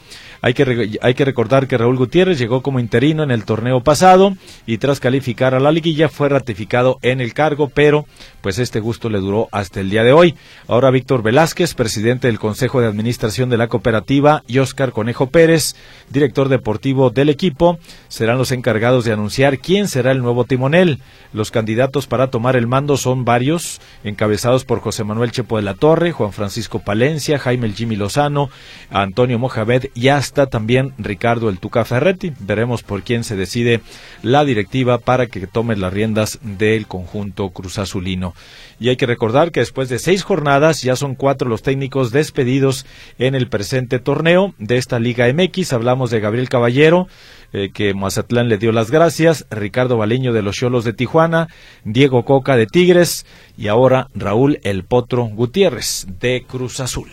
[0.43, 4.35] Hay que, hay que recordar que Raúl Gutiérrez llegó como interino en el torneo pasado
[4.67, 8.07] y tras calificar a la liguilla fue ratificado en el cargo, pero
[8.41, 10.35] pues este gusto le duró hasta el día de hoy.
[10.67, 15.77] Ahora Víctor Velázquez, presidente del Consejo de Administración de la cooperativa, y Oscar Conejo Pérez,
[16.11, 21.01] director deportivo del equipo, serán los encargados de anunciar quién será el nuevo timonel.
[21.33, 25.75] Los candidatos para tomar el mando son varios, encabezados por José Manuel Chepo de la
[25.75, 28.51] Torre, Juan Francisco Palencia, Jaime el Jimmy Lozano,
[28.91, 32.33] Antonio Mojamed y hasta también Ricardo el Tuca Ferretti.
[32.41, 33.81] Veremos por quién se decide
[34.23, 38.35] la directiva para que tome las riendas del conjunto Cruz Azulino.
[38.79, 42.87] Y hay que recordar que después de seis jornadas ya son cuatro los técnicos despedidos
[43.19, 45.73] en el presente torneo de esta Liga MX.
[45.73, 47.07] Hablamos de Gabriel Caballero,
[47.53, 51.49] eh, que Mazatlán le dio las gracias, Ricardo Baleño de los Cholos de Tijuana,
[51.85, 53.27] Diego Coca de Tigres
[53.59, 57.11] y ahora Raúl El Potro Gutiérrez de Cruz Azul.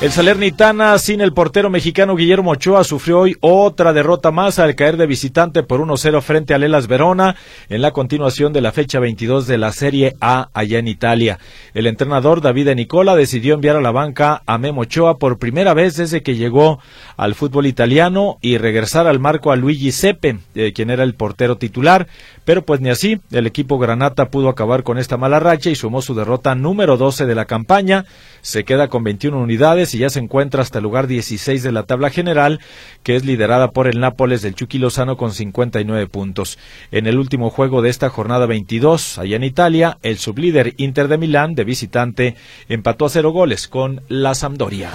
[0.00, 4.96] El Salernitana, sin el portero mexicano Guillermo Ochoa, sufrió hoy otra derrota más al caer
[4.96, 7.34] de visitante por 1-0 frente a Lelas Verona
[7.68, 11.40] en la continuación de la fecha 22 de la Serie A allá en Italia.
[11.74, 15.96] El entrenador David Nicola decidió enviar a la banca a Memo Ochoa por primera vez
[15.96, 16.78] desde que llegó
[17.16, 21.56] al fútbol italiano y regresar al marco a Luigi Sepe, eh, quien era el portero
[21.56, 22.06] titular,
[22.44, 26.02] pero pues ni así, el equipo Granata pudo acabar con esta mala racha y sumó
[26.02, 28.04] su derrota número 12 de la campaña,
[28.40, 31.84] se queda con 21 unidades y ya se encuentra hasta el lugar 16 de la
[31.84, 32.60] tabla general,
[33.02, 36.58] que es liderada por el Nápoles del Chucky Lozano con 59 puntos.
[36.90, 41.18] En el último juego de esta jornada 22, allá en Italia, el sublíder Inter de
[41.18, 42.36] Milán de visitante
[42.68, 44.90] empató a cero goles con la Sampdoria.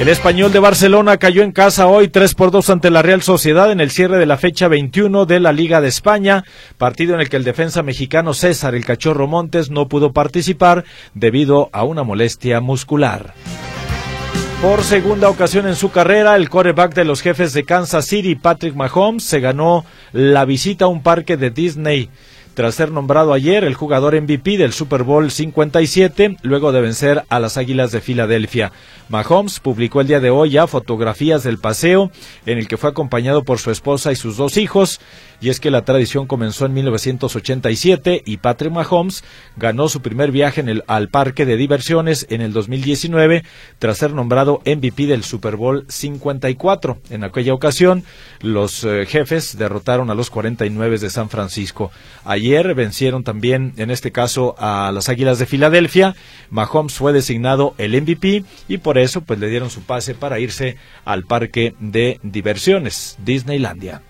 [0.00, 3.70] El español de Barcelona cayó en casa hoy 3 por 2 ante la Real Sociedad
[3.70, 6.44] en el cierre de la fecha 21 de la Liga de España,
[6.78, 11.70] partido en el que el defensa mexicano César el Cachorro Montes no pudo participar debido
[11.72, 13.34] a una molestia muscular.
[14.60, 18.74] Por segunda ocasión en su carrera, el coreback de los jefes de Kansas City, Patrick
[18.74, 22.10] Mahomes, se ganó la visita a un parque de Disney
[22.54, 27.40] tras ser nombrado ayer el jugador MVP del Super Bowl 57, luego de vencer a
[27.40, 28.72] las Águilas de Filadelfia.
[29.08, 32.10] Mahomes publicó el día de hoy ya fotografías del paseo
[32.46, 35.00] en el que fue acompañado por su esposa y sus dos hijos,
[35.40, 39.24] y es que la tradición comenzó en 1987 y Patrick Mahomes
[39.56, 43.44] ganó su primer viaje en el, al parque de diversiones en el 2019
[43.78, 46.98] tras ser nombrado MVP del Super Bowl 54.
[47.10, 48.04] En aquella ocasión,
[48.40, 51.90] los eh, jefes derrotaron a los 49 de San Francisco.
[52.74, 56.14] Vencieron también, en este caso, a las Águilas de Filadelfia.
[56.50, 60.76] Mahomes fue designado el MVP y por eso pues le dieron su pase para irse
[61.04, 64.02] al parque de diversiones Disneylandia.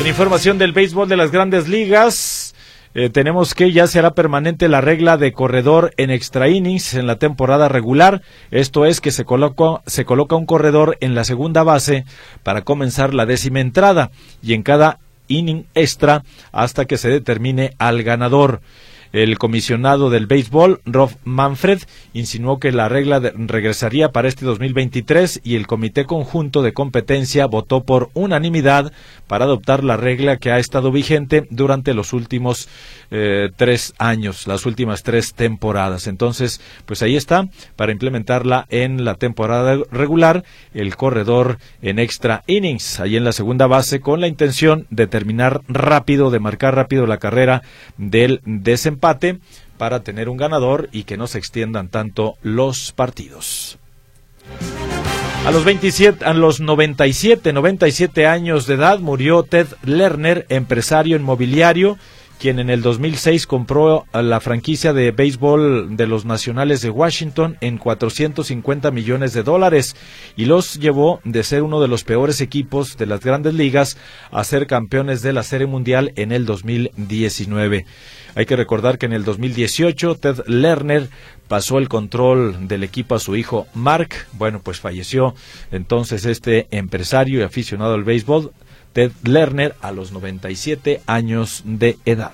[0.00, 2.54] En información del béisbol de las grandes ligas,
[2.94, 7.16] eh, tenemos que ya será permanente la regla de corredor en extra innings en la
[7.16, 8.22] temporada regular.
[8.50, 9.24] Esto es que se
[9.86, 12.04] se coloca un corredor en la segunda base
[12.42, 14.10] para comenzar la décima entrada
[14.42, 14.98] y en cada
[15.30, 18.60] inning extra hasta que se determine al ganador.
[19.12, 21.80] El comisionado del béisbol, Rob Manfred,
[22.12, 27.82] insinuó que la regla regresaría para este 2023 y el Comité Conjunto de Competencia votó
[27.82, 28.92] por unanimidad
[29.26, 32.68] para adoptar la regla que ha estado vigente durante los últimos
[33.10, 36.06] eh, tres años, las últimas tres temporadas.
[36.06, 40.44] Entonces, pues ahí está, para implementarla en la temporada regular,
[40.74, 45.62] el corredor en extra innings, ahí en la segunda base, con la intención de terminar
[45.68, 47.62] rápido, de marcar rápido la carrera
[47.96, 49.38] del desempate
[49.76, 53.78] para tener un ganador y que no se extiendan tanto los partidos.
[55.46, 61.96] A los 27, a los 97, 97 años de edad murió Ted Lerner, empresario inmobiliario
[62.40, 67.58] quien en el 2006 compró a la franquicia de béisbol de los Nacionales de Washington
[67.60, 69.94] en 450 millones de dólares
[70.36, 73.98] y los llevó de ser uno de los peores equipos de las grandes ligas
[74.30, 77.84] a ser campeones de la Serie Mundial en el 2019.
[78.34, 81.10] Hay que recordar que en el 2018 Ted Lerner
[81.46, 84.14] pasó el control del equipo a su hijo Mark.
[84.32, 85.34] Bueno, pues falleció
[85.72, 88.52] entonces este empresario y aficionado al béisbol
[88.92, 92.32] Ted Lerner a los 97 años de edad.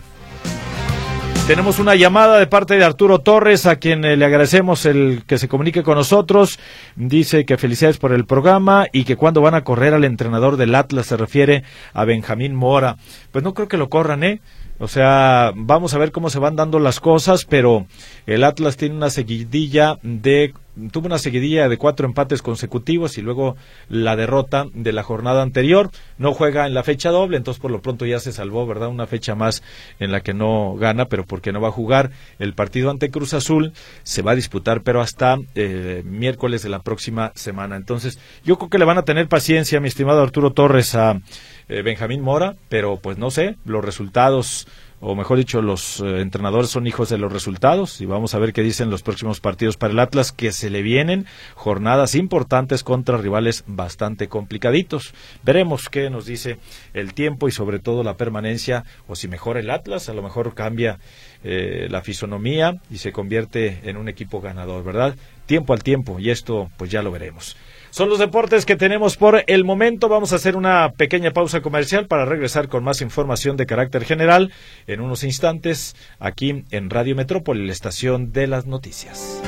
[1.47, 5.38] Tenemos una llamada de parte de Arturo Torres, a quien eh, le agradecemos el que
[5.38, 6.59] se comunique con nosotros.
[6.97, 10.75] Dice que felicidades por el programa y que cuando van a correr al entrenador del
[10.75, 12.97] Atlas se refiere a Benjamín Mora.
[13.31, 14.40] Pues no creo que lo corran, ¿eh?
[14.81, 17.87] O sea, vamos a ver cómo se van dando las cosas, pero
[18.27, 20.53] el Atlas tiene una seguidilla de
[20.92, 23.56] tuvo una seguidilla de cuatro empates consecutivos y luego
[23.88, 25.90] la derrota de la jornada anterior.
[26.18, 28.88] No juega en la fecha doble, entonces por lo pronto ya se salvó, ¿verdad?
[28.88, 29.62] Una fecha más
[29.98, 33.34] en la que no gana, pero porque no va a jugar el partido ante Cruz
[33.34, 37.76] Azul, se va a disputar, pero hasta eh, miércoles de la próxima semana.
[37.76, 41.20] Entonces, yo creo que le van a tener paciencia, mi estimado Arturo Torres, a
[41.68, 44.66] eh, Benjamín Mora, pero pues no sé, los resultados
[45.09, 48.53] o mejor dicho, los eh, entrenadores son hijos de los resultados y vamos a ver
[48.53, 53.16] qué dicen los próximos partidos para el Atlas que se le vienen jornadas importantes contra
[53.16, 55.14] rivales bastante complicaditos.
[55.45, 56.59] Veremos qué nos dice
[56.92, 60.55] el tiempo y sobre todo la permanencia o si mejora el Atlas, a lo mejor
[60.55, 60.99] cambia
[61.45, 65.14] eh, la fisonomía y se convierte en un equipo ganador, ¿verdad?
[65.47, 67.57] Tiempo al tiempo y esto pues ya lo veremos.
[67.96, 70.11] Son los deportes que tenemos por el momento.
[70.11, 74.52] Vamos a hacer una pequeña pausa comercial para regresar con más información de carácter general
[74.87, 79.40] en unos instantes aquí en Radio Metrópoli, la estación de las noticias.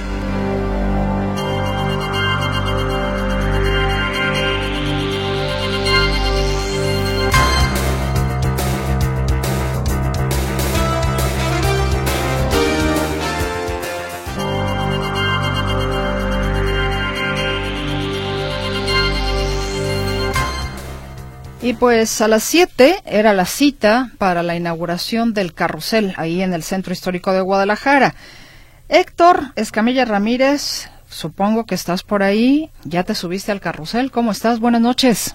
[21.68, 26.54] Y pues a las 7 era la cita para la inauguración del carrusel ahí en
[26.54, 28.14] el Centro Histórico de Guadalajara.
[28.88, 34.60] Héctor Escamilla Ramírez, supongo que estás por ahí, ya te subiste al carrusel, ¿cómo estás?
[34.60, 35.34] Buenas noches.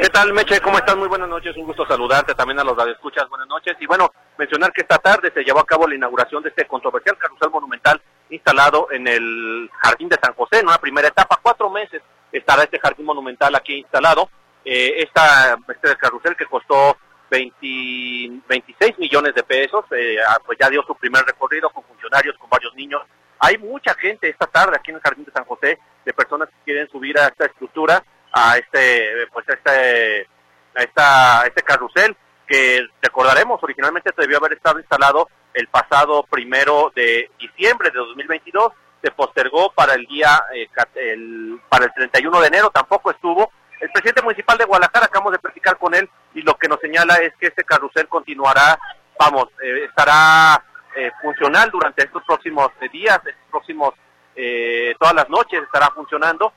[0.00, 0.60] ¿Qué tal, Meche?
[0.60, 0.96] ¿Cómo estás?
[0.96, 3.76] Muy buenas noches, un gusto saludarte también a los radioescuchas, buenas noches.
[3.80, 7.18] Y bueno, mencionar que esta tarde se llevó a cabo la inauguración de este controversial
[7.18, 8.00] carrusel monumental
[8.30, 12.78] instalado en el Jardín de San José, en una primera etapa, cuatro meses estará este
[12.78, 14.30] jardín monumental aquí instalado
[14.68, 16.96] eh, esta, este carrusel que costó
[17.30, 22.50] 26 millones de pesos, eh, ah, pues ya dio su primer recorrido con funcionarios, con
[22.50, 23.02] varios niños.
[23.38, 26.64] Hay mucha gente esta tarde aquí en el Jardín de San José de personas que
[26.64, 28.02] quieren subir a esta estructura,
[28.32, 30.28] a este, pues este,
[30.74, 32.16] a esta, este carrusel
[32.48, 39.10] que recordaremos originalmente debió haber estado instalado el pasado primero de diciembre de 2022, se
[39.12, 44.22] postergó para el día, eh, el, para el 31 de enero, tampoco estuvo, el presidente
[44.22, 47.48] municipal de Guadalajara, acabamos de platicar con él y lo que nos señala es que
[47.48, 48.78] este carrusel continuará,
[49.18, 50.62] vamos, eh, estará
[50.94, 53.94] eh, funcional durante estos próximos eh, días, estos próximos,
[54.98, 56.52] todas las noches estará funcionando.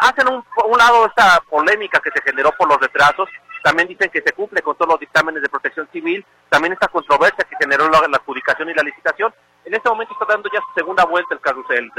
[0.00, 0.44] hacen un,
[0.78, 3.26] lado esta polémica que se generó por los retrasos,
[3.62, 7.46] también dicen que se cumple con todos los dictámenes de protección civil, también esta controversia
[7.48, 9.32] que generó la, adjudicación y la licitación.
[9.64, 11.90] En este momento está dando ya su segunda vuelta el carrusel,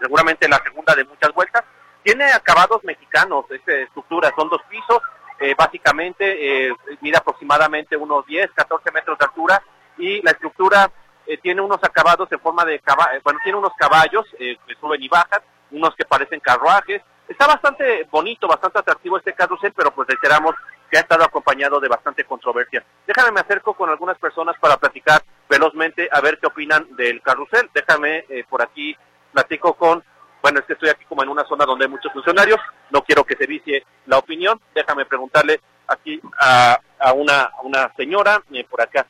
[0.00, 1.64] seguramente la segunda de muchas vueltas,
[2.02, 5.00] tiene acabados mexicanos, esta estructura, son dos pisos,
[5.42, 9.62] eh, básicamente eh, mide aproximadamente unos 10, 14 metros de altura
[9.98, 10.88] y la estructura
[11.26, 15.08] eh, tiene unos acabados en forma de caballo, bueno, tiene unos caballos que suben y
[15.08, 15.40] bajan,
[15.72, 17.02] unos que parecen carruajes.
[17.28, 20.54] Está bastante bonito, bastante atractivo este carrusel, pero pues reiteramos
[20.90, 22.84] que ha estado acompañado de bastante controversia.
[23.06, 27.70] Déjame me acerco con algunas personas para platicar velozmente a ver qué opinan del carrusel.
[27.74, 28.96] Déjame por aquí
[29.32, 30.04] platico con
[30.42, 32.58] bueno, es que estoy aquí como en una zona donde hay muchos funcionarios,
[32.90, 36.78] no quiero que se vicie la opinión, déjame preguntarle aquí a,
[37.14, 39.06] una, una señora eh, por acá.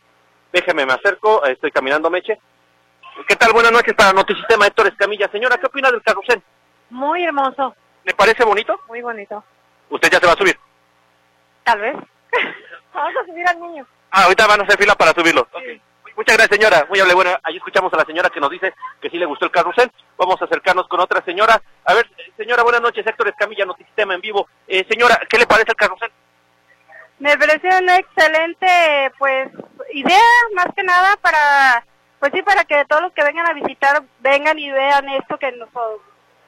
[0.53, 2.39] Déjeme, me acerco, estoy caminando, Meche.
[3.27, 3.53] ¿Qué tal?
[3.53, 5.29] Buenas noches para Noticistema Héctor Escamilla.
[5.31, 6.43] Señora, ¿qué opina del carrusel?
[6.91, 7.75] Muy hermoso.
[8.05, 8.79] ¿Le parece bonito?
[8.89, 9.43] Muy bonito.
[9.89, 10.59] ¿Usted ya se va a subir?
[11.65, 11.97] Tal vez.
[12.95, 13.87] Vamos a subir al niño.
[14.11, 15.49] Ah, ahorita van a hacer fila para subirlo.
[16.17, 16.87] Muchas gracias, señora.
[16.89, 17.15] Muy amable.
[17.15, 19.91] Bueno, ahí escuchamos a la señora que nos dice que sí le gustó el carrusel.
[20.17, 21.61] Vamos a acercarnos con otra señora.
[21.85, 23.07] A ver, señora, buenas noches.
[23.07, 24.49] Héctor Escamilla, Notisistema en vivo.
[24.67, 26.11] Eh, señora, ¿qué le parece el carrusel?
[27.19, 29.49] Me pareció una excelente, pues,
[29.93, 30.19] idea,
[30.55, 31.85] más que nada para,
[32.19, 35.53] pues sí, para que todos los que vengan a visitar vengan y vean esto que
[35.53, 36.01] nuestros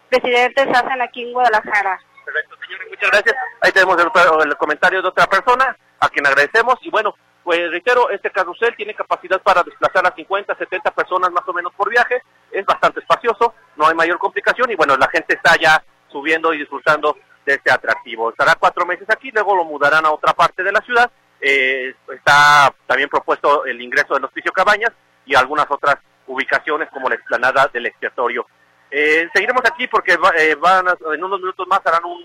[0.09, 2.01] presidentes hacen aquí en Guadalajara.
[2.25, 3.37] Perfecto, señora, muchas gracias.
[3.61, 6.77] Ahí tenemos el, el comentario de otra persona, a quien agradecemos.
[6.83, 11.47] Y bueno, pues reitero, este carrusel tiene capacidad para desplazar a 50, 70 personas más
[11.47, 15.35] o menos por viaje, es bastante espacioso, no hay mayor complicación y bueno, la gente
[15.35, 18.31] está ya subiendo y disfrutando de este atractivo.
[18.31, 21.11] Estará cuatro meses aquí, luego lo mudarán a otra parte de la ciudad.
[21.39, 24.93] Eh, está también propuesto el ingreso del Hospicio Cabañas
[25.27, 28.47] y algunas otras ubicaciones como la explanada del expiatorio.
[28.91, 32.25] Eh, seguiremos aquí porque eh, van en unos minutos más harán un,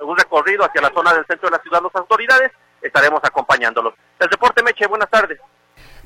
[0.00, 2.52] un recorrido hacia la zona del centro de la ciudad las autoridades
[2.82, 3.94] estaremos acompañándolos.
[4.18, 5.38] El deporte Meche, buenas tardes.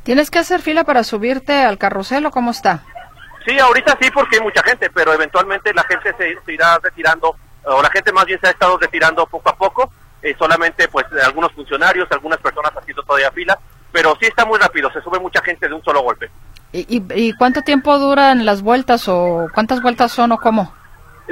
[0.03, 2.83] ¿Tienes que hacer fila para subirte al carrusel o cómo está?
[3.47, 7.83] Sí, ahorita sí porque hay mucha gente, pero eventualmente la gente se, irá retirando, o
[7.83, 9.91] la gente más bien se ha estado retirando poco a poco,
[10.23, 13.59] eh, solamente pues algunos funcionarios, algunas personas haciendo todavía fila,
[13.93, 16.31] pero sí está muy rápido, se sube mucha gente de un solo golpe.
[16.73, 20.75] ¿Y, y, cuánto tiempo duran las vueltas o cuántas vueltas son o cómo?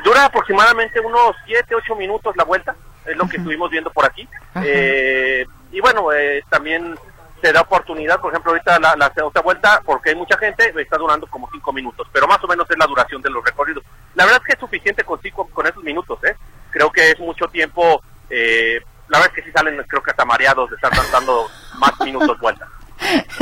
[0.04, 2.76] Dura aproximadamente unos 7, 8 minutos la vuelta,
[3.06, 4.28] es lo que estuvimos viendo por aquí.
[4.64, 6.94] Eh, y bueno, eh, también
[7.42, 10.96] se da oportunidad, por ejemplo, ahorita la, la otra vuelta, porque hay mucha gente, está
[10.96, 13.82] durando como 5 minutos, pero más o menos es la duración de los recorridos.
[14.14, 16.36] La verdad es que es suficiente con, cinco, con esos minutos, ¿eh?
[16.70, 18.00] Creo que es mucho tiempo,
[18.30, 21.92] eh, la verdad es que sí salen, creo que hasta mareados de estar danzando más
[22.00, 22.66] minutos vuelta.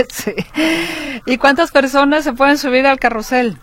[0.08, 0.34] Sí.
[1.26, 3.58] ¿Y cuántas personas se pueden subir al carrusel?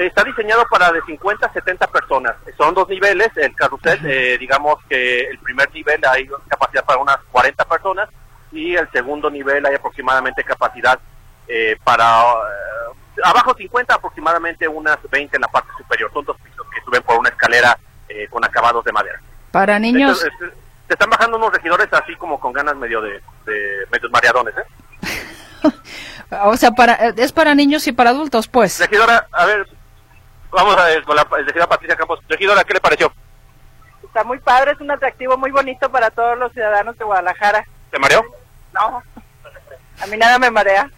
[0.00, 2.34] Está diseñado para de 50 a 70 personas.
[2.56, 3.28] Son dos niveles.
[3.36, 8.08] El carrusel, eh, digamos que el primer nivel hay capacidad para unas 40 personas
[8.50, 10.98] y el segundo nivel hay aproximadamente capacidad
[11.46, 16.10] eh, para eh, abajo 50 aproximadamente unas 20 en la parte superior.
[16.14, 17.78] Son dos pisos que suben por una escalera
[18.30, 19.20] con acabados de madera.
[19.52, 20.18] Para niños.
[20.18, 20.28] se
[20.88, 25.22] están bajando unos regidores así como con ganas medio de, de medios mareadones, ¿eh?
[26.42, 28.80] o sea, para, es para niños y para adultos, pues.
[28.80, 29.68] Regidora, a ver,
[30.50, 32.20] vamos a ver con la regidora Patricia Campos.
[32.28, 33.12] Regidora, ¿qué le pareció?
[34.02, 37.64] Está muy padre, es un atractivo muy bonito para todos los ciudadanos de Guadalajara.
[37.90, 38.24] ¿Te mareó?
[38.72, 39.02] No,
[40.02, 40.90] a mí nada me marea.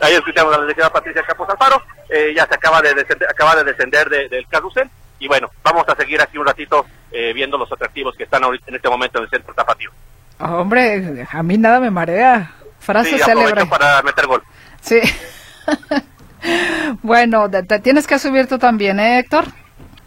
[0.00, 3.56] Ahí escuchamos a la regidora Patricia Campos Alfaro, eh, ya se acaba de descender, acaba
[3.56, 4.88] de descender del carrusel
[5.18, 8.66] y bueno, vamos a seguir aquí un ratito eh, viendo los atractivos que están ahorita,
[8.68, 9.90] en este momento en el centro tapatío.
[10.38, 12.52] Hombre, a mí nada me marea.
[12.78, 13.66] Frase célebre.
[13.66, 14.42] para meter gol.
[14.80, 15.00] Sí.
[17.02, 19.44] bueno, te, tienes que subir tú también, ¿eh, Héctor?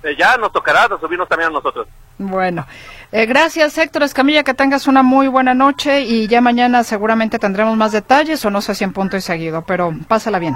[0.04, 1.88] Eh, ya nos tocará subirnos también a nosotros.
[2.18, 2.68] Bueno,
[3.12, 7.76] eh, gracias Héctor Escamilla, que tengas una muy buena noche y ya mañana seguramente tendremos
[7.78, 10.56] más detalles o no sé si en punto y seguido, pero pásala bien.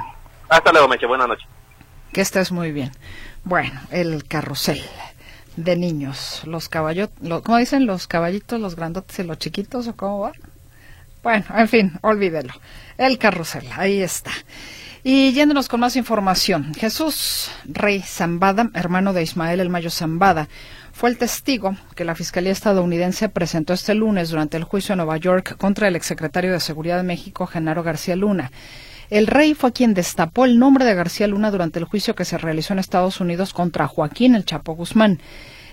[0.49, 1.45] Hasta luego, Meche, buena noche.
[2.11, 2.91] Que estés muy bien.
[3.43, 4.81] Bueno, el carrusel
[5.55, 7.09] de niños, los caballos,
[7.43, 7.85] ¿cómo dicen?
[7.85, 10.31] Los caballitos, los grandotes y los chiquitos, ¿o cómo va?
[11.23, 12.53] Bueno, en fin, olvídelo.
[12.97, 14.31] El carrusel, ahí está.
[15.07, 20.49] Y yéndonos con más información, Jesús Rey Zambada, hermano de Ismael El Mayo Zambada,
[20.93, 25.17] fue el testigo que la Fiscalía estadounidense presentó este lunes durante el juicio en Nueva
[25.17, 28.51] York contra el exsecretario de Seguridad de México, Genaro García Luna.
[29.11, 32.39] El rey fue quien destapó el nombre de García Luna durante el juicio que se
[32.39, 35.19] realizó en Estados Unidos contra Joaquín El Chapo Guzmán.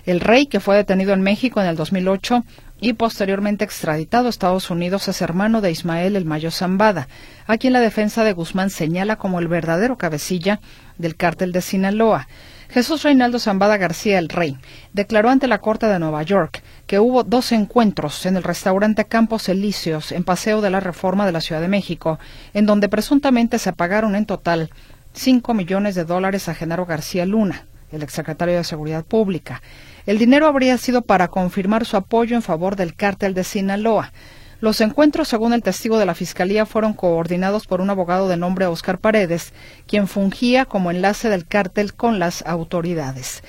[0.05, 2.43] El rey, que fue detenido en México en el 2008,
[2.83, 7.07] y posteriormente extraditado a Estados Unidos es hermano de Ismael El Mayo Zambada,
[7.47, 10.59] a quien la defensa de Guzmán señala como el verdadero cabecilla
[10.97, 12.27] del cártel de Sinaloa.
[12.67, 14.57] Jesús Reinaldo Zambada García el Rey
[14.91, 19.47] declaró ante la Corte de Nueva York que hubo dos encuentros en el restaurante Campos
[19.47, 22.19] Elíseos en Paseo de la Reforma de la Ciudad de México,
[22.53, 24.69] en donde presuntamente se pagaron en total
[25.13, 29.61] cinco millones de dólares a Genaro García Luna, el exsecretario de Seguridad Pública.
[30.05, 34.11] El dinero habría sido para confirmar su apoyo en favor del cártel de Sinaloa.
[34.59, 38.65] Los encuentros, según el testigo de la Fiscalía, fueron coordinados por un abogado de nombre
[38.65, 39.53] Oscar Paredes,
[39.87, 43.43] quien fungía como enlace del cártel con las autoridades.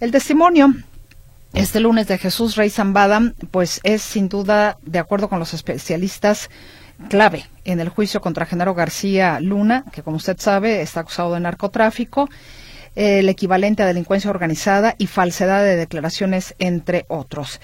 [0.00, 0.74] El testimonio
[1.54, 6.50] este lunes de Jesús Rey Zambada, pues es sin duda, de acuerdo con los especialistas,
[7.08, 11.40] clave en el juicio contra Genaro García Luna, que como usted sabe está acusado de
[11.40, 12.28] narcotráfico
[12.98, 17.60] el equivalente a delincuencia organizada y falsedad de declaraciones, entre otros.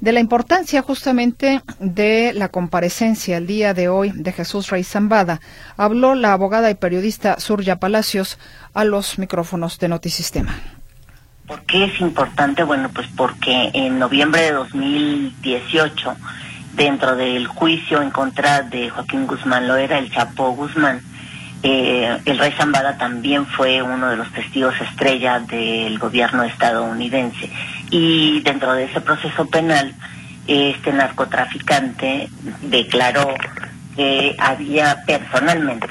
[0.00, 5.40] De la importancia justamente de la comparecencia el día de hoy de Jesús Rey Zambada,
[5.78, 8.38] habló la abogada y periodista Surya Palacios
[8.74, 10.54] a los micrófonos de Notisistema.
[11.46, 12.62] ¿Por qué es importante?
[12.62, 16.14] Bueno, pues porque en noviembre de 2018,
[16.74, 21.00] dentro del juicio en contra de Joaquín Guzmán Loera, el Chapo Guzmán,
[21.66, 27.50] eh, el rey Zambada también fue uno de los testigos estrella del gobierno estadounidense.
[27.88, 29.94] Y dentro de ese proceso penal,
[30.46, 32.28] este narcotraficante
[32.60, 33.32] declaró
[33.96, 35.88] que había personalmente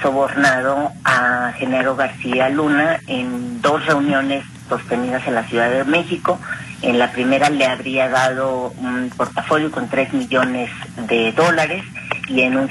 [0.00, 6.38] sobornado a Genaro García Luna en dos reuniones sostenidas en la Ciudad de México.
[6.80, 10.70] En la primera le habría dado un portafolio con tres millones
[11.08, 11.82] de dólares
[12.32, 12.68] y en un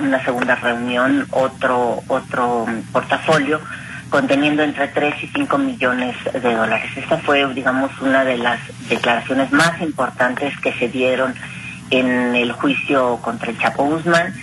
[0.00, 3.60] una segunda reunión otro, otro portafolio
[4.10, 6.90] conteniendo entre 3 y 5 millones de dólares.
[6.96, 11.34] Esta fue, digamos, una de las declaraciones más importantes que se dieron
[11.90, 14.34] en el juicio contra el Chapo Guzmán.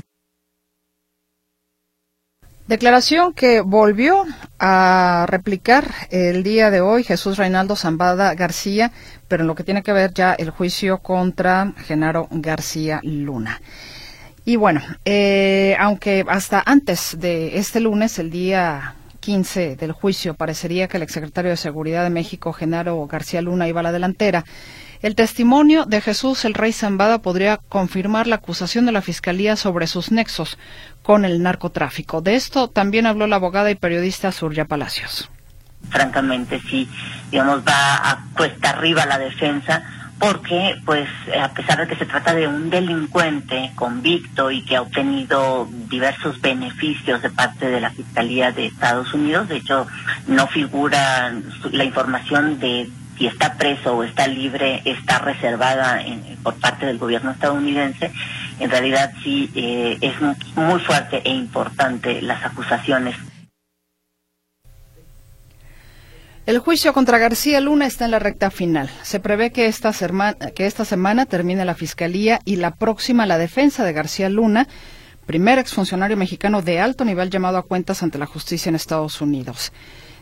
[2.68, 4.24] Declaración que volvió
[4.58, 8.92] a replicar el día de hoy Jesús Reinaldo Zambada García,
[9.28, 13.60] pero en lo que tiene que ver ya el juicio contra Genaro García Luna.
[14.46, 20.90] Y bueno, eh, aunque hasta antes de este lunes, el día 15 del juicio, parecería
[20.90, 24.44] que el exsecretario de Seguridad de México, Genaro García Luna, iba a la delantera.
[25.02, 29.88] El testimonio de Jesús el Rey Zambada podría confirmar la acusación de la Fiscalía sobre
[29.88, 30.58] sus nexos
[31.02, 32.22] con el narcotráfico.
[32.22, 35.30] De esto también habló la abogada y periodista Surya Palacios.
[35.90, 36.88] Francamente, sí,
[37.32, 39.84] digamos, va a cuesta arriba la defensa
[40.20, 41.10] porque pues
[41.40, 46.40] a pesar de que se trata de un delincuente convicto y que ha obtenido diversos
[46.40, 49.88] beneficios de parte de la Fiscalía de Estados Unidos, de hecho
[50.28, 51.34] no figura
[51.72, 56.02] la información de si está preso o está libre, está reservada
[56.42, 58.12] por parte del gobierno estadounidense,
[58.60, 60.14] en realidad sí eh, es
[60.56, 63.16] muy fuerte e importante las acusaciones
[66.46, 68.90] El juicio contra García Luna está en la recta final.
[69.02, 69.94] Se prevé que esta,
[70.54, 74.68] que esta semana termine la Fiscalía y la próxima la defensa de García Luna,
[75.26, 79.72] primer exfuncionario mexicano de alto nivel llamado a cuentas ante la justicia en Estados Unidos.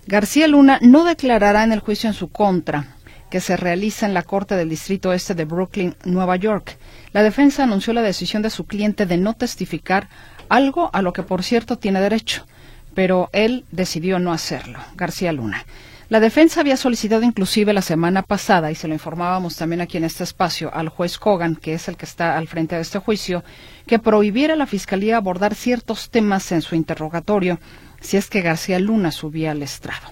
[0.05, 2.97] García Luna no declarará en el juicio en su contra,
[3.31, 6.77] que se realiza en la Corte del Distrito Este de Brooklyn, Nueva York.
[7.13, 10.07] La defensa anunció la decisión de su cliente de no testificar,
[10.49, 12.45] algo a lo que por cierto tiene derecho,
[12.93, 14.77] pero él decidió no hacerlo.
[14.95, 15.65] García Luna.
[16.11, 20.03] La defensa había solicitado inclusive la semana pasada, y se lo informábamos también aquí en
[20.03, 23.45] este espacio, al juez Kogan, que es el que está al frente de este juicio,
[23.87, 27.61] que prohibiera a la Fiscalía abordar ciertos temas en su interrogatorio
[28.01, 30.05] si es que García Luna subía al estrado.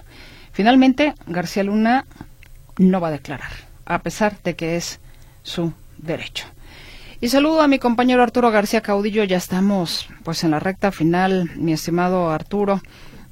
[0.52, 2.06] Finalmente, García Luna
[2.78, 3.52] no va a declarar,
[3.84, 5.00] a pesar de que es
[5.42, 6.46] su derecho.
[7.20, 11.50] Y saludo a mi compañero Arturo García Caudillo, ya estamos pues en la recta final,
[11.56, 12.80] mi estimado Arturo.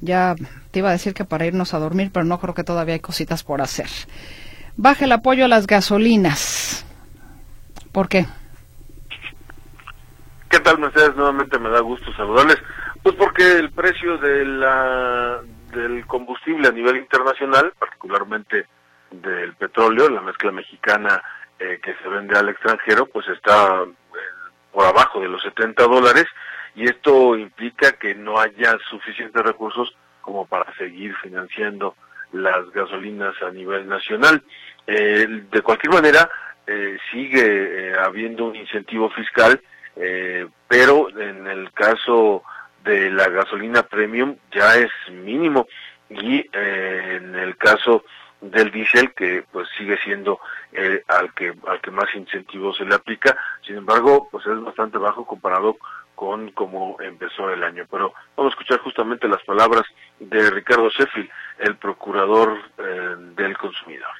[0.01, 0.35] Ya
[0.71, 3.01] te iba a decir que para irnos a dormir, pero no creo que todavía hay
[3.01, 3.89] cositas por hacer.
[4.77, 6.87] Baja el apoyo a las gasolinas.
[7.93, 8.27] ¿Por qué?
[10.49, 11.17] ¿Qué tal, Mercedes?
[11.17, 12.59] Nuevamente me da gusto saludarles.
[13.03, 15.41] Pues porque el precio de la,
[15.73, 18.67] del combustible a nivel internacional, particularmente
[19.11, 21.23] del petróleo, la mezcla mexicana
[21.59, 23.89] eh, que se vende al extranjero, pues está eh,
[24.73, 26.27] por abajo de los 70 dólares
[26.75, 27.37] y esto
[27.99, 31.95] que no haya suficientes recursos como para seguir financiando
[32.33, 34.43] las gasolinas a nivel nacional.
[34.87, 36.29] Eh, de cualquier manera,
[36.67, 39.61] eh, sigue eh, habiendo un incentivo fiscal,
[40.69, 42.45] pero en el caso
[42.85, 45.67] de la gasolina premium ya es mínimo
[46.09, 48.05] y en el caso
[48.41, 50.39] del diésel que pues sigue siendo
[51.09, 55.27] al que al que más incentivos se le aplica sin embargo pues es bastante bajo
[55.27, 55.77] comparado
[56.19, 57.87] con cómo empezó el año.
[57.89, 59.85] Pero vamos a escuchar justamente las palabras
[60.19, 64.11] de Ricardo Sheffield, el procurador eh, del consumidor.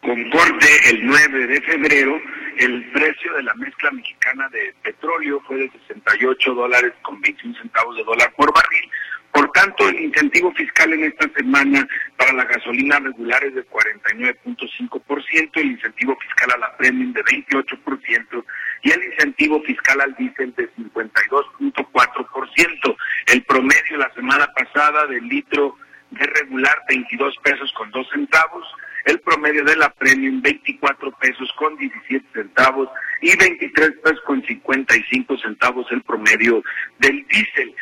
[0.00, 2.18] Con corte el 9 de febrero,
[2.56, 7.96] el precio de la mezcla mexicana de petróleo fue de 68 dólares con 21 centavos
[7.98, 8.90] de dólar por barril,
[9.32, 15.50] por tanto, el incentivo fiscal en esta semana para la gasolina regular es de 49.5%,
[15.54, 18.44] el incentivo fiscal a la premium de 28%
[18.82, 22.96] y el incentivo fiscal al diésel de 52.4%.
[23.26, 25.76] El promedio la semana pasada del litro
[26.10, 28.66] de regular 22 pesos con 2 centavos,
[29.04, 32.88] el promedio de la premium 24 pesos con 17 centavos
[33.22, 36.64] y 23 pesos con 55 centavos el promedio
[36.98, 37.72] del diésel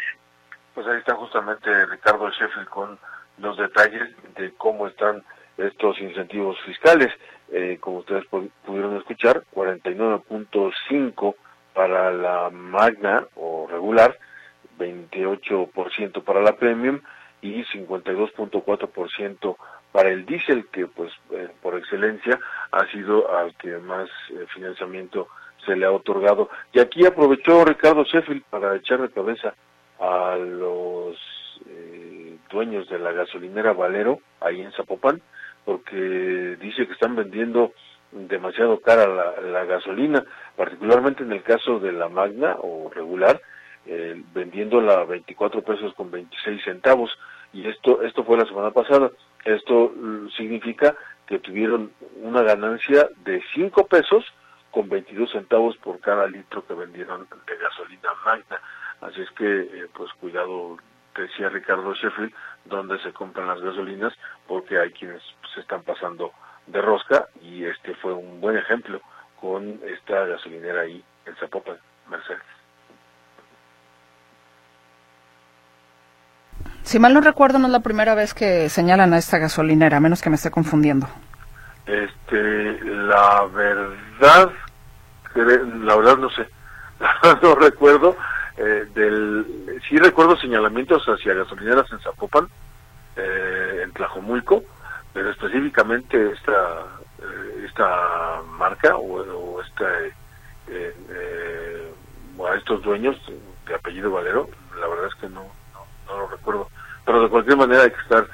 [0.78, 3.00] pues ahí está justamente Ricardo Sheffield con
[3.38, 5.24] los detalles de cómo están
[5.56, 7.08] estos incentivos fiscales.
[7.50, 8.24] Eh, como ustedes
[8.64, 11.34] pudieron escuchar, 49.5
[11.74, 14.16] para la magna o regular,
[14.78, 17.00] 28% para la premium
[17.42, 19.56] y 52.4%
[19.90, 22.38] para el diésel, que pues eh, por excelencia
[22.70, 25.26] ha sido al que más eh, financiamiento
[25.66, 26.48] se le ha otorgado.
[26.72, 29.54] Y aquí aprovechó Ricardo Sheffield para echar de cabeza
[30.00, 31.16] a los
[31.66, 35.20] eh, dueños de la gasolinera Valero, ahí en Zapopan,
[35.64, 37.72] porque dice que están vendiendo
[38.12, 39.06] demasiado cara
[39.40, 40.24] la, gasolina,
[40.56, 43.40] particularmente en el caso de la Magna o regular,
[43.86, 47.10] eh, vendiéndola a 24 pesos con 26 centavos.
[47.52, 49.10] Y esto, esto fue la semana pasada.
[49.44, 50.94] Esto mm, significa
[51.26, 51.92] que tuvieron
[52.22, 54.24] una ganancia de 5 pesos
[54.70, 58.60] con 22 centavos por cada litro que vendieron de gasolina Magna.
[59.00, 60.76] Así es que, eh, pues cuidado,
[61.16, 62.32] decía Ricardo Sheffield,
[62.64, 64.12] donde se compran las gasolinas,
[64.46, 65.22] porque hay quienes
[65.54, 66.32] se están pasando
[66.66, 69.00] de rosca y este fue un buen ejemplo
[69.40, 71.78] con esta gasolinera ahí en Zapopan,
[72.08, 72.42] Mercedes.
[76.82, 80.00] Si mal no recuerdo, no es la primera vez que señalan a esta gasolinera, a
[80.00, 81.06] menos que me esté confundiendo.
[81.86, 84.50] Este, la verdad,
[85.34, 86.48] la verdad no sé.
[86.98, 88.16] La no recuerdo.
[88.60, 92.48] Eh, del, sí recuerdo señalamientos hacia gasolineras en Zapopan,
[93.14, 94.64] eh, en Tlajomulco,
[95.12, 96.84] pero específicamente esta
[97.64, 99.86] esta marca o, esta
[102.48, 103.16] a estos dueños
[103.66, 104.48] de apellido Valero,
[104.80, 105.44] la verdad es que no,
[106.06, 106.68] no, lo recuerdo.
[107.04, 108.26] Pero de cualquier manera hay que estar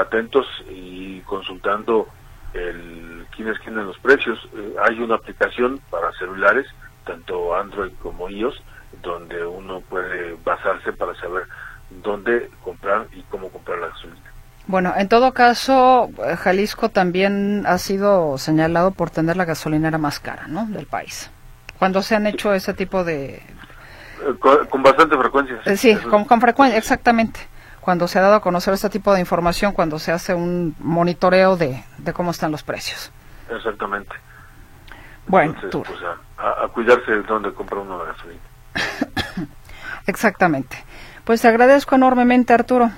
[0.00, 2.06] atentos y consultando
[2.52, 4.48] el quién es quién en los precios.
[4.82, 6.66] hay una aplicación para celulares
[7.06, 8.60] tanto Android como iOS,
[10.66, 11.44] basarse para saber
[12.02, 14.20] dónde comprar y cómo comprar la gasolina.
[14.66, 20.18] Bueno, en todo caso, eh, Jalisco también ha sido señalado por tener la gasolinera más
[20.18, 20.66] cara, ¿no?
[20.66, 21.30] Del país.
[21.78, 23.36] Cuando se han hecho ese tipo de...
[23.36, 25.76] Eh, con, bastante frecuencia.
[25.76, 27.40] Sí, eh, con, con frecuencia, exactamente.
[27.80, 31.56] Cuando se ha dado a conocer este tipo de información, cuando se hace un monitoreo
[31.56, 33.12] de, de cómo están los precios.
[33.48, 34.16] Exactamente.
[35.28, 35.84] Bueno, tú.
[35.84, 36.00] Pues,
[36.38, 38.40] a, cuidarse de dónde compra uno la gasolina.
[40.06, 40.76] Exactamente.
[41.24, 42.90] Pues te agradezco enormemente, Arturo.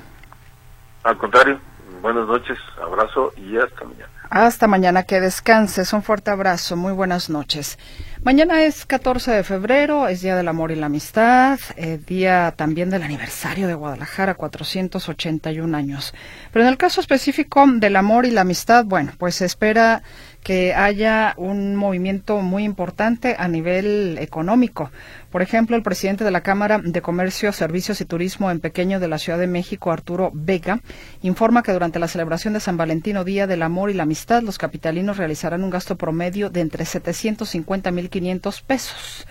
[1.05, 1.59] Al contrario,
[2.03, 4.09] buenas noches, abrazo y hasta mañana.
[4.31, 5.95] Hasta mañana, que descanses.
[5.95, 7.79] Un fuerte abrazo, muy buenas noches.
[8.23, 12.91] Mañana es 14 de febrero, es Día del Amor y la Amistad, eh, día también
[12.91, 16.13] del aniversario de Guadalajara, 481 años.
[16.53, 20.03] Pero en el caso específico del amor y la amistad, bueno, pues se espera
[20.43, 24.91] que haya un movimiento muy importante a nivel económico.
[25.31, 29.09] Por ejemplo, el presidente de la Cámara de Comercio, Servicios y Turismo en Pequeño de
[29.09, 30.81] la Ciudad de México, Arturo Vega,
[31.23, 34.59] informa que durante la celebración de San Valentino, Día del Amor y la Amistad, los
[34.59, 39.27] capitalinos realizarán un gasto promedio de entre 750 mil 500 pesos.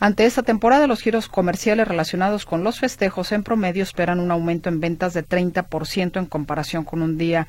[0.00, 4.68] Ante esta temporada, los giros comerciales relacionados con los festejos en promedio esperan un aumento
[4.68, 7.48] en ventas de 30% en comparación con un día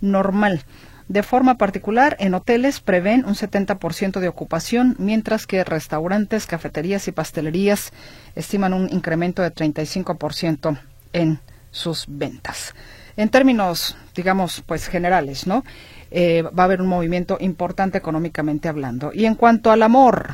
[0.00, 0.64] normal.
[1.10, 7.10] De forma particular, en hoteles prevén un 70% de ocupación, mientras que restaurantes, cafeterías y
[7.10, 7.92] pastelerías
[8.36, 10.78] estiman un incremento de 35%
[11.12, 11.40] en
[11.72, 12.76] sus ventas.
[13.16, 15.64] En términos, digamos, pues generales, ¿no?
[16.12, 19.10] Eh, va a haber un movimiento importante económicamente hablando.
[19.12, 20.30] Y en cuanto al amor,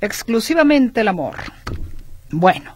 [0.00, 1.36] exclusivamente el amor.
[2.32, 2.75] Bueno,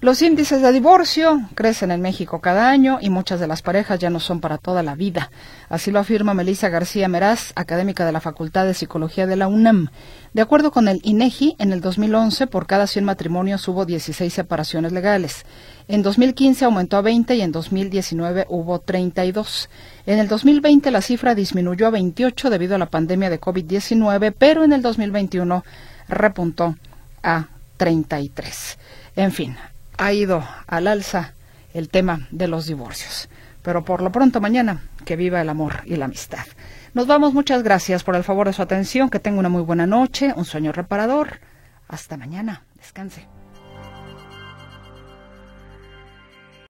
[0.00, 4.10] los índices de divorcio crecen en México cada año y muchas de las parejas ya
[4.10, 5.32] no son para toda la vida.
[5.68, 9.88] Así lo afirma Melissa García Meraz, académica de la Facultad de Psicología de la UNAM.
[10.34, 14.92] De acuerdo con el INEGI, en el 2011 por cada 100 matrimonios hubo 16 separaciones
[14.92, 15.44] legales.
[15.88, 19.68] En 2015 aumentó a 20 y en 2019 hubo 32.
[20.06, 24.62] En el 2020 la cifra disminuyó a 28 debido a la pandemia de COVID-19, pero
[24.62, 25.64] en el 2021
[26.08, 26.76] repuntó
[27.24, 28.78] a 33.
[29.16, 29.56] En fin,
[29.98, 31.34] ha ido al alza
[31.74, 33.28] el tema de los divorcios.
[33.62, 36.46] Pero por lo pronto mañana, que viva el amor y la amistad.
[36.94, 39.86] Nos vamos, muchas gracias por el favor de su atención, que tenga una muy buena
[39.86, 41.40] noche, un sueño reparador.
[41.88, 43.37] Hasta mañana, descanse.